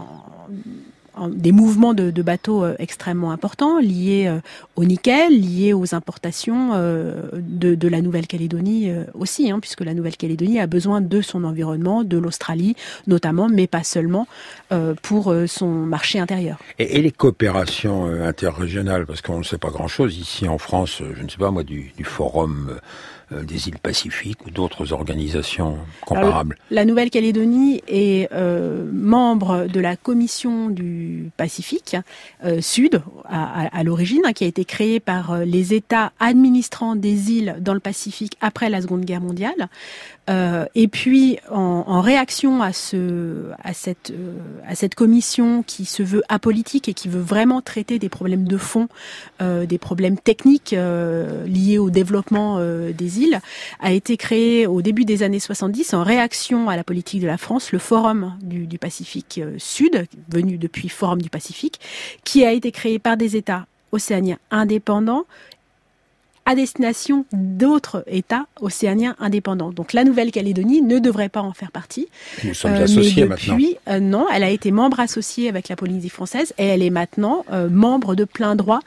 des 1.29 1.51
mouvements 1.51 1.93
de, 1.93 2.21
bateaux 2.21 2.63
euh, 2.63 2.75
extrêmement 2.79 3.31
importants 3.31 3.79
liés 3.79 4.25
euh, 4.27 4.39
au 4.75 4.85
nickel, 4.85 5.39
liés 5.39 5.73
aux 5.73 5.95
importations 5.95 6.71
euh, 6.73 7.29
de, 7.33 7.87
la 7.87 8.01
Nouvelle-Calédonie 8.01 8.91
aussi, 9.13 9.49
hein, 9.49 9.59
puisque 9.59 9.81
la 9.81 9.93
Nouvelle-Calédonie 9.93 10.59
a 10.59 10.67
besoin 10.67 10.99
de 10.99 11.21
son 11.21 11.43
environnement, 11.43 12.03
de 12.03 12.17
l'Australie 12.17 12.75
notamment, 13.07 13.47
mais 13.47 13.65
pas 13.65 13.83
seulement, 13.83 14.27
pour 15.01 15.33
son 15.47 15.67
marché 15.67 16.19
intérieur. 16.19 16.57
Et, 16.79 17.01
les 17.01 17.11
coopérations 17.11 18.05
interrégionales, 18.05 19.05
parce 19.05 19.21
qu'on 19.21 19.39
ne 19.39 19.43
sait 19.43 19.57
pas 19.57 19.69
grand-chose 19.69 20.17
ici 20.17 20.47
en 20.47 20.57
France, 20.57 21.01
je 21.15 21.23
ne 21.23 21.29
sais 21.29 21.37
pas 21.37 21.51
moi, 21.51 21.63
du, 21.63 21.93
forum 22.03 22.77
des 23.31 23.67
îles 23.67 23.79
Pacifiques 23.79 24.45
ou 24.45 24.51
d'autres 24.51 24.93
organisations 24.93 25.77
comparables 26.05 26.57
La 26.71 26.85
Nouvelle-Calédonie 26.85 27.83
est 27.87 28.31
euh, 28.31 28.89
membre 28.91 29.67
de 29.67 29.79
la 29.79 29.95
Commission 29.95 30.69
du 30.69 31.29
Pacifique 31.37 31.97
euh, 32.43 32.61
Sud 32.61 33.01
à, 33.25 33.83
l'origine, 33.83 34.21
hein, 34.25 34.33
qui 34.33 34.43
a 34.43 34.47
été 34.47 34.65
créée 34.65 34.99
par 34.99 35.39
les 35.39 35.73
États 35.73 36.11
administrant 36.19 36.95
des 36.95 37.31
îles 37.31 37.57
dans 37.59 37.73
le 37.73 37.79
Pacifique 37.79 38.37
après 38.41 38.69
la 38.69 38.81
Seconde 38.81 39.05
Guerre 39.05 39.21
mondiale. 39.21 39.69
Euh, 40.29 40.65
et 40.75 40.87
puis, 40.87 41.37
en, 41.49 42.01
réaction 42.01 42.61
à, 42.61 42.73
ce, 42.73 43.51
à, 43.63 43.73
cette, 43.73 44.11
euh, 44.11 44.33
à 44.67 44.75
cette 44.75 44.95
commission 44.95 45.63
qui 45.63 45.85
se 45.85 46.03
veut 46.03 46.21
apolitique 46.27 46.89
et 46.89 46.93
qui 46.93 47.07
veut 47.07 47.21
vraiment 47.21 47.61
traiter 47.61 47.97
des 47.97 48.09
problèmes 48.09 48.47
de 48.47 48.57
fond, 48.57 48.87
euh, 49.41 49.65
des 49.65 49.77
problèmes 49.77 50.17
techniques 50.17 50.73
euh, 50.73 51.45
liés 51.45 51.77
au 51.77 51.89
développement 51.89 52.57
euh, 52.59 52.91
des 52.91 53.16
îles, 53.16 53.16
a 53.79 53.91
été 53.91 54.17
créé 54.17 54.67
au 54.67 54.81
début 54.81 55.05
des 55.05 55.23
années 55.23 55.39
70 55.39 55.93
en 55.93 56.03
réaction 56.03 56.69
à 56.69 56.75
la 56.75 56.83
politique 56.83 57.21
de 57.21 57.27
la 57.27 57.37
France, 57.37 57.71
le 57.71 57.79
Forum 57.79 58.37
du, 58.41 58.77
Pacifique 58.77 59.41
Sud, 59.57 60.05
venu 60.29 60.57
depuis 60.57 60.89
Forum 60.89 61.21
du 61.21 61.29
Pacifique, 61.29 61.79
qui 62.23 62.45
a 62.45 62.51
été 62.51 62.71
créé 62.71 62.99
par 62.99 63.17
des 63.17 63.35
États 63.35 63.65
océaniens 63.91 64.39
indépendants 64.51 65.25
à 66.47 66.55
destination 66.55 67.25
d'autres 67.33 68.05
États 68.07 68.45
océaniens 68.61 69.17
indépendants. 69.19 69.71
Donc 69.71 69.91
la 69.91 70.05
Nouvelle-Calédonie 70.05 70.81
ne 70.81 70.97
devrait 70.97 71.27
pas 71.27 71.41
en 71.41 71.51
faire 71.51 71.71
partie. 71.71 72.07
Nous 72.45 72.53
sommes 72.53 72.71
euh, 72.71 72.85
associés 72.85 73.25
mais 73.25 73.35
depuis, 73.35 73.77
euh, 73.89 73.99
non, 73.99 74.27
elle 74.33 74.43
a 74.43 74.49
été 74.49 74.71
membre 74.71 75.01
associée 75.01 75.49
avec 75.49 75.67
la 75.67 75.75
Polynésie 75.75 76.07
française 76.07 76.53
et 76.57 76.65
elle 76.65 76.81
est 76.81 76.89
maintenant 76.89 77.45
euh, 77.51 77.69
membre 77.69 78.15
de 78.15 78.23
plein 78.23 78.55
droit 78.55 78.79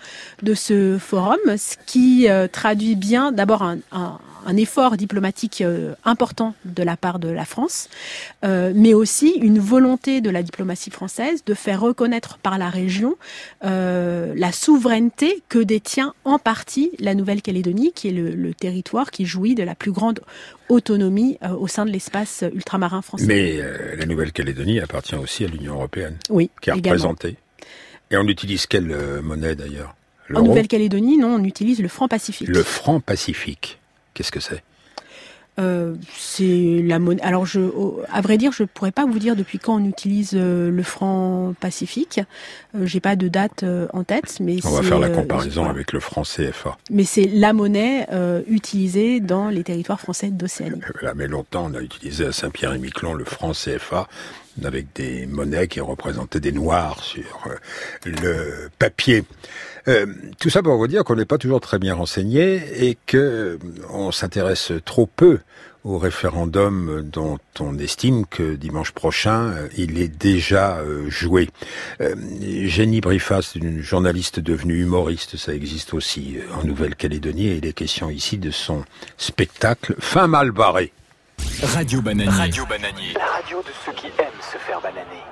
de 0.42 0.54
ce 0.54 0.96
forum, 0.98 1.38
ce 1.58 1.76
qui 1.84 2.28
traduit 2.50 2.96
bien 2.96 3.30
d'abord 3.30 3.62
un, 3.62 3.76
un, 3.92 4.18
un 4.46 4.56
effort 4.56 4.96
diplomatique 4.96 5.60
euh, 5.60 5.94
important 6.04 6.54
de 6.64 6.82
la 6.82 6.96
part 6.96 7.18
de 7.18 7.28
la 7.28 7.44
France, 7.44 7.88
euh, 8.44 8.72
mais 8.74 8.94
aussi 8.94 9.30
une 9.40 9.58
volonté 9.58 10.20
de 10.20 10.30
la 10.30 10.42
diplomatie 10.42 10.90
française 10.90 11.44
de 11.44 11.54
faire 11.54 11.80
reconnaître 11.80 12.38
par 12.38 12.58
la 12.58 12.70
région 12.70 13.16
euh, 13.64 14.32
la 14.36 14.52
souveraineté 14.52 15.42
que 15.48 15.58
détient 15.58 16.14
en 16.24 16.38
partie 16.38 16.90
la 16.98 17.14
Nouvelle-Calédonie, 17.14 17.92
qui 17.94 18.08
est 18.08 18.12
le, 18.12 18.54
territoire 18.54 19.10
qui 19.10 19.26
jouit 19.26 19.54
de 19.54 19.62
la 19.62 19.74
plus 19.74 19.92
grande 19.92 20.20
autonomie 20.68 21.38
au 21.58 21.66
sein 21.66 21.86
de 21.86 21.90
l'espace 21.90 22.44
ultramarin 22.52 23.00
français. 23.00 23.24
Mais 23.26 23.58
la 23.96 24.06
Nouvelle-Calédonie 24.06 24.80
appartient 24.80 25.14
aussi 25.14 25.44
à 25.44 25.48
l'Union 25.48 25.74
européenne, 25.74 26.16
oui, 26.28 26.50
qui 26.60 26.70
est 26.70 26.74
représentée. 26.74 27.36
Et 28.10 28.16
on 28.16 28.24
utilise 28.24 28.66
quelle 28.66 29.20
monnaie 29.22 29.54
d'ailleurs? 29.54 29.94
En 30.34 30.42
Nouvelle-Calédonie, 30.42 31.16
non, 31.16 31.36
on 31.36 31.44
utilise 31.44 31.80
le 31.80 31.88
franc 31.88 32.08
pacifique. 32.08 32.48
Le 32.48 32.62
franc 32.62 33.00
pacifique. 33.00 33.79
Qu'est-ce 34.20 34.32
que 34.32 34.40
c'est? 34.40 34.62
Euh, 35.58 35.94
c'est 36.14 36.82
la 36.84 36.98
monnaie. 36.98 37.22
Alors, 37.22 37.46
je, 37.46 37.60
à 38.12 38.20
vrai 38.20 38.36
dire, 38.36 38.52
je 38.52 38.64
pourrais 38.64 38.92
pas 38.92 39.06
vous 39.06 39.18
dire 39.18 39.34
depuis 39.34 39.58
quand 39.58 39.76
on 39.76 39.84
utilise 39.86 40.32
euh, 40.34 40.70
le 40.70 40.82
franc 40.82 41.54
pacifique. 41.58 42.20
Euh, 42.76 42.84
J'ai 42.84 43.00
pas 43.00 43.16
de 43.16 43.28
date 43.28 43.62
euh, 43.62 43.86
en 43.94 44.04
tête, 44.04 44.36
mais 44.40 44.58
on 44.64 44.72
va 44.72 44.82
faire 44.82 44.98
la 44.98 45.08
comparaison 45.08 45.64
avec 45.64 45.92
le 45.92 46.00
franc 46.00 46.20
CFA. 46.20 46.76
Mais 46.90 47.04
c'est 47.04 47.24
la 47.32 47.54
monnaie 47.54 48.06
utilisée 48.46 49.20
dans 49.20 49.48
les 49.48 49.64
territoires 49.64 50.00
français 50.00 50.28
d'Océanie. 50.28 50.82
Mais 51.16 51.26
longtemps, 51.26 51.70
on 51.70 51.74
a 51.74 51.80
utilisé 51.80 52.26
à 52.26 52.32
Saint-Pierre-et-Miquelon 52.32 53.14
le 53.14 53.24
franc 53.24 53.52
CFA 53.52 54.06
avec 54.64 54.86
des 54.94 55.26
monnaies 55.26 55.68
qui 55.68 55.80
représentaient 55.80 56.40
des 56.40 56.52
noirs 56.52 57.02
sur 57.02 57.48
le 58.04 58.68
papier. 58.78 59.24
Euh, 59.88 60.06
tout 60.38 60.50
ça 60.50 60.62
pour 60.62 60.76
vous 60.76 60.86
dire 60.86 61.04
qu'on 61.04 61.16
n'est 61.16 61.24
pas 61.24 61.38
toujours 61.38 61.60
très 61.60 61.78
bien 61.78 61.94
renseigné 61.94 62.62
et 62.88 62.98
que 63.06 63.16
euh, 63.16 63.58
on 63.90 64.12
s'intéresse 64.12 64.72
trop 64.84 65.06
peu 65.06 65.38
au 65.82 65.96
référendum 65.96 67.08
dont 67.10 67.38
on 67.58 67.78
estime 67.78 68.26
que 68.26 68.54
dimanche 68.54 68.92
prochain, 68.92 69.48
euh, 69.48 69.68
il 69.78 69.98
est 69.98 70.08
déjà 70.08 70.82
joué. 71.08 71.48
Jenny 71.98 73.00
Brifas, 73.00 73.52
une 73.54 73.80
journaliste 73.80 74.40
devenue 74.40 74.82
humoriste, 74.82 75.38
ça 75.38 75.54
existe 75.54 75.94
aussi 75.94 76.36
en 76.54 76.66
Nouvelle-Calédonie, 76.66 77.48
et 77.48 77.56
il 77.56 77.66
est 77.66 77.72
question 77.72 78.10
ici 78.10 78.36
de 78.36 78.50
son 78.50 78.84
spectacle 79.16 79.94
Fin 79.98 80.26
mal 80.26 80.50
barré. 80.50 80.92
Radio 81.74 82.00
Bananier. 82.00 82.30
Radio 82.30 82.64
Bananier. 82.66 83.12
La 83.14 83.24
radio 83.26 83.62
de 83.62 83.70
ceux 83.84 83.92
qui 83.92 84.06
aiment 84.18 84.40
se 84.40 84.58
faire 84.58 84.80
bananer. 84.80 85.22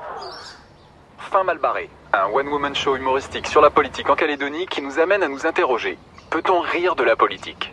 Fin 1.18 1.42
mal 1.44 1.58
barré. 1.58 1.88
Un 2.12 2.26
one-woman 2.32 2.74
show 2.74 2.96
humoristique 2.96 3.46
sur 3.46 3.60
la 3.60 3.70
politique 3.70 4.08
en 4.10 4.14
Calédonie 4.16 4.66
qui 4.66 4.82
nous 4.82 4.98
amène 4.98 5.22
à 5.22 5.28
nous 5.28 5.46
interroger. 5.46 5.98
Peut-on 6.30 6.60
rire 6.60 6.94
de 6.96 7.04
la 7.04 7.16
politique? 7.16 7.72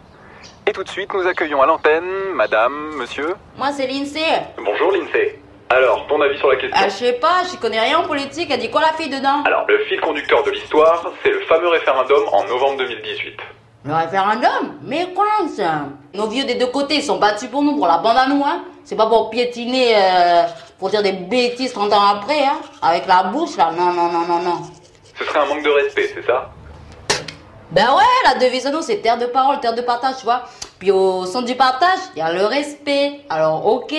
Et 0.68 0.72
tout 0.74 0.84
de 0.84 0.90
suite, 0.90 1.14
nous 1.14 1.26
accueillons 1.28 1.62
à 1.62 1.66
l'antenne 1.66 2.06
Madame, 2.34 2.96
Monsieur? 2.98 3.36
Moi, 3.58 3.72
c'est 3.72 3.88
Lindsay. 3.88 4.26
Bonjour 4.58 4.92
Lindsay. 4.92 5.40
Alors, 5.70 6.06
ton 6.08 6.22
avis 6.22 6.38
sur 6.38 6.50
la 6.50 6.56
question? 6.58 6.78
Ah, 6.80 6.88
Je 6.90 6.94
sais 6.94 7.14
pas, 7.14 7.42
j'y 7.50 7.58
connais 7.58 7.80
rien 7.80 8.00
en 8.00 8.08
politique. 8.08 8.50
Elle 8.52 8.60
dit 8.60 8.70
quoi 8.72 8.82
la 8.82 8.94
fille 8.94 9.10
dedans? 9.10 9.44
Alors, 9.46 9.66
le 9.68 9.80
fil 9.86 10.00
conducteur 10.00 10.44
de 10.44 10.52
l'histoire, 10.52 11.12
c'est 11.24 11.32
le 11.32 11.42
fameux 11.42 11.70
référendum 11.70 12.24
en 12.32 12.44
novembre 12.46 12.78
2018. 12.78 13.38
Le 13.86 13.94
référendum 13.94 14.80
Mais 14.84 15.14
quoi 15.14 15.26
ça 15.56 15.86
Nos 16.14 16.28
vieux 16.28 16.44
des 16.44 16.56
deux 16.56 16.68
côtés 16.68 17.02
sont 17.02 17.18
battus 17.18 17.50
pour 17.50 17.62
nous, 17.62 17.76
pour 17.76 17.86
la 17.88 18.00
bande 18.00 18.18
à 18.18 18.28
nous, 18.28 18.44
hein 18.44 18.64
C'est 18.84 18.96
pas 18.96 19.06
pour 19.06 19.30
piétiner 19.30 19.96
euh, 19.96 20.44
pour 20.80 20.90
dire 20.90 21.04
des 21.04 21.12
bêtises 21.12 21.72
30 21.72 21.94
ans 21.94 22.02
après, 22.16 22.44
hein, 22.46 22.58
avec 22.82 23.06
la 23.06 23.24
bouche 23.24 23.56
là. 23.58 23.72
Non, 23.78 23.94
non, 23.94 24.12
non, 24.12 24.26
non, 24.28 24.40
non. 24.40 24.62
Ce 25.18 25.24
serait 25.24 25.40
un 25.40 25.46
manque 25.46 25.64
de 25.64 25.70
respect, 25.70 26.10
c'est 26.16 26.26
ça? 26.26 26.50
Ben 27.72 27.86
ouais, 27.96 28.04
la 28.24 28.40
devise 28.40 28.66
nous, 28.72 28.82
c'est 28.82 28.98
terre 28.98 29.18
de 29.18 29.28
parole, 29.28 29.60
terre 29.60 29.76
de 29.76 29.82
partage, 29.82 30.18
tu 30.18 30.24
vois. 30.24 30.44
Puis 30.80 30.90
au 30.92 31.26
son 31.26 31.44
du 31.44 31.56
partage, 31.56 32.00
il 32.16 32.20
y 32.20 32.22
a 32.22 32.32
le 32.32 32.46
respect. 32.46 33.22
Alors 33.30 33.66
ok, 33.68 33.94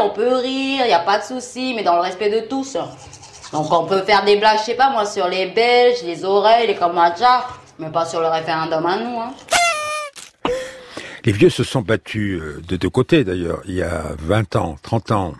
on 0.00 0.10
peut 0.10 0.34
rire, 0.36 0.84
il 0.84 0.90
y 0.90 0.92
a 0.92 1.00
pas 1.00 1.18
de 1.18 1.24
souci, 1.24 1.72
mais 1.74 1.82
dans 1.82 1.94
le 1.96 2.00
respect 2.00 2.30
de 2.30 2.46
tous. 2.46 2.76
Donc 3.52 3.72
on 3.72 3.86
peut 3.86 4.02
faire 4.02 4.24
des 4.24 4.36
blagues, 4.36 4.58
je 4.58 4.64
sais 4.64 4.74
pas 4.74 4.90
moi, 4.90 5.04
sur 5.04 5.26
les 5.28 5.46
Belges, 5.46 6.02
les 6.04 6.24
oreilles, 6.24 6.68
les 6.68 6.76
Kamachas, 6.76 7.44
mais 7.78 7.90
pas 7.90 8.04
sur 8.04 8.20
le 8.20 8.28
référendum 8.28 8.84
à 8.86 8.98
nous, 8.98 9.20
hein. 9.20 9.32
Les 11.24 11.32
vieux 11.32 11.50
se 11.50 11.62
sont 11.62 11.82
battus 11.82 12.40
de 12.66 12.76
deux 12.76 12.90
côtés 12.90 13.22
d'ailleurs, 13.22 13.62
il 13.66 13.74
y 13.74 13.82
a 13.82 14.12
20 14.18 14.56
ans, 14.56 14.76
30 14.82 15.10
ans. 15.12 15.34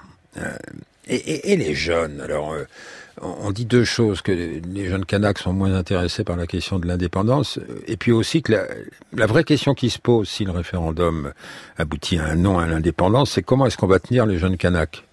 Et, 1.09 1.53
et, 1.53 1.57
les 1.57 1.75
jeunes, 1.75 2.21
alors 2.21 2.55
on 3.21 3.51
dit 3.51 3.67
deux 3.67 3.85
choses, 3.85 4.23
que 4.23 4.33
les 4.33 4.87
jeunes 4.87 5.05
Kanaks 5.05 5.39
sont 5.39 5.53
moins 5.53 5.75
intéressés 5.75 6.25
par 6.25 6.37
la 6.37 6.47
question 6.47 6.79
de 6.79 6.87
l'indépendance, 6.87 7.59
et 7.87 7.97
puis 7.97 8.13
aussi 8.13 8.43
que 8.43 8.53
la, 9.13 9.27
vraie 9.27 9.45
question 9.45 9.75
qui 9.75 9.91
se 9.91 9.99
pose 9.99 10.29
si 10.29 10.45
le 10.45 10.51
référendum 10.51 11.33
aboutit 11.77 12.19
à 12.19 12.27
un 12.27 12.37
non 12.37 12.59
à 12.59 12.67
l'indépendance, 12.67 13.33
c'est 13.33 13.43
comment 13.43 13.67
est-ce 13.67 13.77
qu'on 13.77 13.87
va 13.87 13.99
tenir 13.99 14.27
les 14.27 14.39
jeunes 14.39 14.57
Kanaks? 14.57 15.05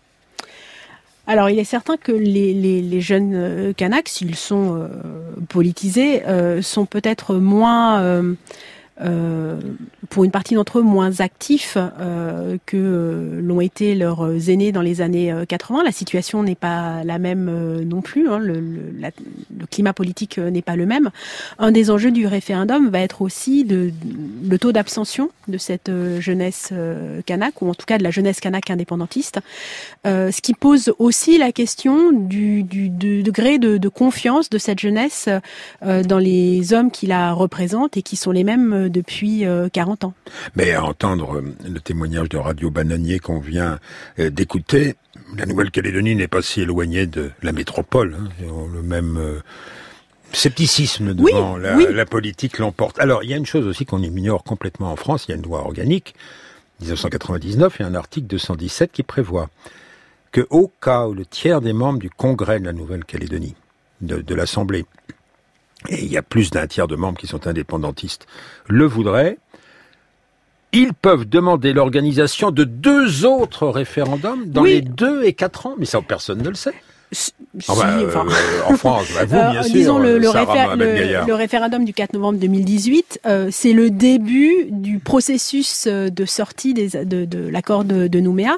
Alors, 1.30 1.52
il 1.52 1.60
est 1.60 1.64
certain 1.64 1.96
que 1.96 2.12
les, 2.12 3.02
jeunes 3.02 3.34
euh, 3.36 3.72
Kanaks, 3.72 4.10
s'ils 4.10 4.36
sont 4.36 4.76
euh, 4.76 4.88
politisés, 5.48 6.24
euh, 6.26 6.64
sont 6.64 6.88
peut-être 6.88 7.36
moins 7.36 8.02
euh, 8.02 8.34
pour 10.10 10.24
une 10.24 10.32
partie 10.32 10.56
d'entre 10.56 10.80
eux 10.80 10.82
moins 10.82 11.22
actifs 11.22 11.78
euh, 11.78 12.58
que 12.66 12.78
euh, 12.78 13.42
l'ont 13.42 13.62
été 13.62 13.96
leurs 13.96 14.50
aînés 14.50 14.72
dans 14.72 14.82
les 14.82 15.02
années 15.02 15.34
80. 15.48 15.84
La 15.84 15.92
situation 15.92 16.44
n'est 16.44 16.56
pas 16.56 17.04
la 17.04 17.20
même 17.20 17.84
non 17.84 18.02
plus. 18.02 18.28
Hein. 18.28 18.40
Le, 18.40 18.60
climat 19.70 19.94
politique 19.94 20.38
n'est 20.38 20.62
pas 20.62 20.76
le 20.76 20.86
même. 20.86 21.10
Un 21.60 21.72
des 21.72 21.92
enjeux 21.92 22.12
du 22.12 22.26
référendum 22.26 22.90
va 22.90 23.00
être 23.00 23.22
aussi 23.22 23.64
le 23.64 24.58
taux 24.58 24.72
d'abstention 24.72 25.30
de 25.48 25.58
cette 25.58 25.92
jeunesse 26.20 26.74
kanak, 27.26 27.62
ou 27.62 27.70
en 27.70 27.74
tout 27.74 27.86
cas 27.86 27.98
de 27.98 28.04
la 28.04 28.12
jeunesse 28.12 28.40
kanak 28.40 28.70
indépendantiste, 28.70 29.40
ce 30.06 30.42
qui 30.42 30.54
pose 30.54 30.94
aussi 30.98 31.38
la 31.38 31.52
question 31.52 32.12
du, 32.12 32.64
degré 32.64 33.60
de, 33.60 33.78
de, 33.78 33.90
confiance 33.90 34.50
de 34.50 34.58
cette 34.58 34.80
jeunesse 34.80 35.30
dans 35.82 36.18
les 36.18 36.74
hommes 36.74 36.92
qui 36.92 37.06
la 37.06 37.34
représentent 37.34 37.98
et 37.98 38.02
qui 38.02 38.16
sont 38.16 38.32
les 38.32 38.44
mêmes 38.44 38.89
depuis 38.90 39.46
40 39.74 40.04
euh, 40.04 40.08
ans. 40.08 40.14
Mais 40.56 40.74
à 40.74 40.84
entendre 40.84 41.38
euh, 41.38 41.56
le 41.68 41.80
témoignage 41.80 42.30
de 42.30 42.38
Radio 42.38 42.70
Bananier 42.70 43.20
qu'on 43.20 43.40
vient 43.40 43.80
euh, 44.20 44.30
d'écouter, 44.30 44.96
la 45.38 45.46
Nouvelle-Calédonie 45.46 46.16
n'est 46.16 46.28
pas 46.28 46.42
si 46.42 46.62
éloignée 46.62 47.08
de 47.08 47.32
la 47.42 47.52
métropole. 47.52 48.18
Hein. 48.20 48.48
Le 48.74 48.82
même 48.82 49.42
scepticisme 50.32 51.14
devant 51.14 51.58
la, 51.58 52.06
politique 52.06 52.60
l'emporte. 52.60 53.00
Alors, 53.00 53.24
il 53.24 53.30
y 53.30 53.34
a 53.34 53.38
une 53.38 53.46
chose 53.46 53.66
aussi 53.66 53.86
qu'on 53.86 54.02
ignore 54.02 54.44
complètement 54.44 54.92
en 54.92 54.96
France, 54.96 55.26
il 55.28 55.32
y 55.32 55.34
a 55.34 55.38
une 55.38 55.44
loi 55.44 55.60
organique, 55.60 56.14
1999, 56.82 57.82
et 57.82 57.84
un 57.84 57.96
article 57.96 58.28
217 58.28 58.92
qui 58.92 59.04
prévoit 59.04 59.50
que 60.32 60.46
au 60.50 60.72
cas 60.82 61.08
où 61.08 61.14
le 61.14 61.26
tiers 61.26 61.62
des 61.62 61.74
membres 61.74 62.00
du 62.00 62.10
Congrès 62.10 62.60
de 62.60 62.66
la 62.66 62.74
Nouvelle-Calédonie, 62.74 63.56
de 64.02 64.36
l'Assemblée, 64.36 64.86
et 65.88 66.04
il 66.04 66.12
y 66.12 66.18
a 66.18 66.22
plus 66.22 66.52
d'un 66.52 66.68
tiers 66.68 66.88
de 66.88 66.96
membres 66.96 67.18
qui 67.18 67.28
sont 67.28 67.48
indépendantistes, 67.48 68.28
le 68.68 68.86
voudraient, 68.86 69.38
ils 70.72 70.94
peuvent 70.94 71.28
demander 71.28 71.74
l'organisation 71.74 72.52
de 72.52 72.64
deux 72.64 73.26
autres 73.26 73.68
référendums 73.68 74.50
dans 74.50 74.64
les 74.64 74.82
deux 74.82 75.24
et 75.24 75.34
quatre 75.34 75.66
ans. 75.66 75.76
Mais 75.78 75.86
ça, 75.86 76.02
personne 76.02 76.42
ne 76.44 76.50
le 76.50 76.56
sait. 76.56 76.76
Ah 77.68 77.74
bah, 77.76 77.98
euh, 77.98 78.12
en 78.68 78.78
France, 78.78 79.08
bah, 79.16 79.26
vous, 79.26 79.52
bien 79.52 79.62
euh, 79.62 79.64
sûr, 79.64 79.74
disons 79.74 79.98
le, 79.98 80.20
le, 80.20 80.30
référendum 81.34 81.84
du 81.84 81.92
4 81.92 82.14
novembre 82.14 82.38
2018, 82.38 83.22
euh, 83.26 83.50
c'est 83.52 83.74
le 83.74 83.90
début 83.90 84.68
du 84.70 85.00
processus 85.00 85.88
de 85.88 86.26
sortie 86.26 86.76
des, 86.76 86.90
de, 87.06 87.26
de 87.26 87.50
l'accord 87.50 87.84
de, 87.84 88.08
de, 88.08 88.20
Nouméa. 88.20 88.58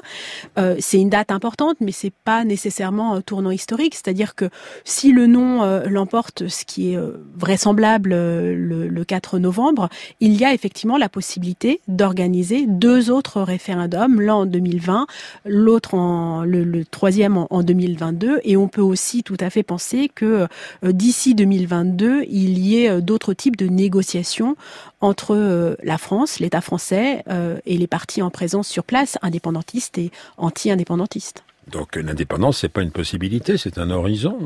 c'est 0.80 1.00
une 1.00 1.08
date 1.08 1.30
importante, 1.30 1.78
mais 1.80 1.92
c'est 1.92 2.12
pas 2.24 2.44
nécessairement 2.44 3.14
un 3.14 3.22
tournant 3.22 3.50
historique. 3.50 3.94
C'est-à-dire 3.94 4.34
que 4.34 4.50
si 4.84 5.12
le 5.12 5.26
non 5.26 5.82
l'emporte, 5.88 6.48
ce 6.48 6.66
qui 6.66 6.92
est 6.92 6.98
vraisemblable 7.36 8.10
le, 8.10 8.88
le 8.88 9.04
4 9.04 9.38
novembre, 9.38 9.88
il 10.20 10.38
y 10.38 10.44
a 10.44 10.52
effectivement 10.52 10.98
la 10.98 11.08
possibilité 11.08 11.80
d'organiser 11.88 12.66
deux 12.66 13.10
autres 13.10 13.40
référendums, 13.40 14.20
l'un 14.20 14.34
en 14.34 14.46
2020, 14.46 15.06
l'autre 15.46 15.94
en 15.94 16.44
le, 16.44 16.84
troisième 16.84 17.38
en, 17.38 17.46
en 17.50 17.62
2022 17.62 18.41
et 18.44 18.56
on 18.56 18.68
peut 18.68 18.82
aussi 18.82 19.22
tout 19.22 19.36
à 19.40 19.50
fait 19.50 19.62
penser 19.62 20.10
que 20.14 20.46
euh, 20.84 20.92
d'ici 20.92 21.34
2022, 21.34 22.24
il 22.28 22.58
y 22.58 22.82
ait 22.82 22.90
euh, 22.90 23.00
d'autres 23.00 23.34
types 23.34 23.56
de 23.56 23.66
négociations 23.66 24.56
entre 25.00 25.34
euh, 25.34 25.76
la 25.82 25.98
France, 25.98 26.38
l'État 26.38 26.60
français 26.60 27.24
et 27.66 27.78
les 27.78 27.86
partis 27.86 28.22
en 28.22 28.30
présence 28.30 28.68
sur 28.68 28.84
place, 28.84 29.18
indépendantistes 29.22 29.98
et 29.98 30.10
anti-indépendantistes. 30.36 31.44
Donc 31.70 31.94
l'indépendance, 31.94 32.58
c'est 32.58 32.68
pas 32.68 32.82
une 32.82 32.90
possibilité, 32.90 33.56
c'est 33.56 33.78
un 33.78 33.90
horizon, 33.90 34.36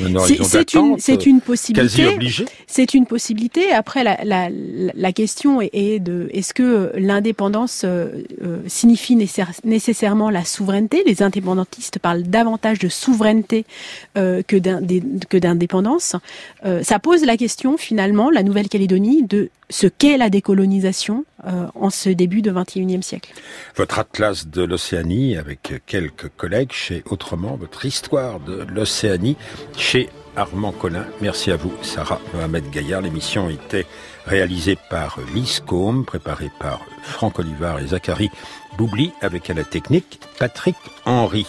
un 0.00 0.14
horizon 0.14 0.44
C'est 0.96 1.26
une, 1.26 1.40
possibilité. 1.40 2.46
C'est 2.68 2.94
une 2.94 3.06
possibilité. 3.06 3.72
Après, 3.72 4.04
la, 4.04 4.18
la, 4.22 4.48
la 4.48 5.12
question 5.12 5.60
est, 5.60 5.98
de 5.98 6.28
est-ce 6.32 6.54
que 6.54 6.92
l'indépendance 6.94 7.82
euh, 7.84 8.22
euh, 8.42 8.58
signifie 8.68 9.16
nécessairement 9.64 10.30
la 10.30 10.44
souveraineté? 10.44 11.02
Les 11.04 11.22
indépendantistes 11.22 11.98
parlent 11.98 12.22
davantage 12.22 12.78
de 12.78 12.88
souveraineté 12.88 13.66
euh, 14.16 14.42
que 14.42 15.36
d'indépendance. 15.36 16.14
ça 16.82 16.98
pose 17.00 17.24
la 17.24 17.36
question 17.36 17.76
finalement, 17.76 18.30
la 18.30 18.44
Nouvelle-Calédonie, 18.44 19.24
de 19.24 19.50
ce 19.72 19.86
qu'est 19.86 20.16
la 20.16 20.30
décolonisation 20.30 21.24
euh, 21.44 21.66
en 21.74 21.90
ce 21.90 22.10
début 22.10 22.42
de 22.42 22.52
21e 22.52 23.02
siècle. 23.02 23.32
Votre 23.74 23.98
atlas 23.98 24.46
de 24.46 24.62
l'Océanie 24.62 25.36
avec 25.36 25.82
quelques 25.86 26.28
chez 26.70 27.02
Autrement, 27.08 27.56
votre 27.56 27.84
histoire 27.86 28.38
de 28.40 28.66
l'Océanie 28.68 29.36
chez 29.76 30.10
Armand 30.36 30.72
Collin. 30.72 31.06
Merci 31.20 31.50
à 31.50 31.56
vous, 31.56 31.72
Sarah 31.82 32.20
Mohamed 32.34 32.70
Gaillard. 32.70 33.00
L'émission 33.00 33.48
était 33.48 33.86
réalisée 34.26 34.76
par 34.90 35.18
Lise 35.34 35.62
préparée 36.06 36.50
par 36.60 36.80
Franck 37.02 37.38
Olivard 37.38 37.80
et 37.80 37.86
Zachary 37.88 38.30
Boubli, 38.76 39.12
avec 39.22 39.48
à 39.50 39.54
la 39.54 39.64
technique 39.64 40.20
Patrick 40.38 40.76
Henry. 41.06 41.40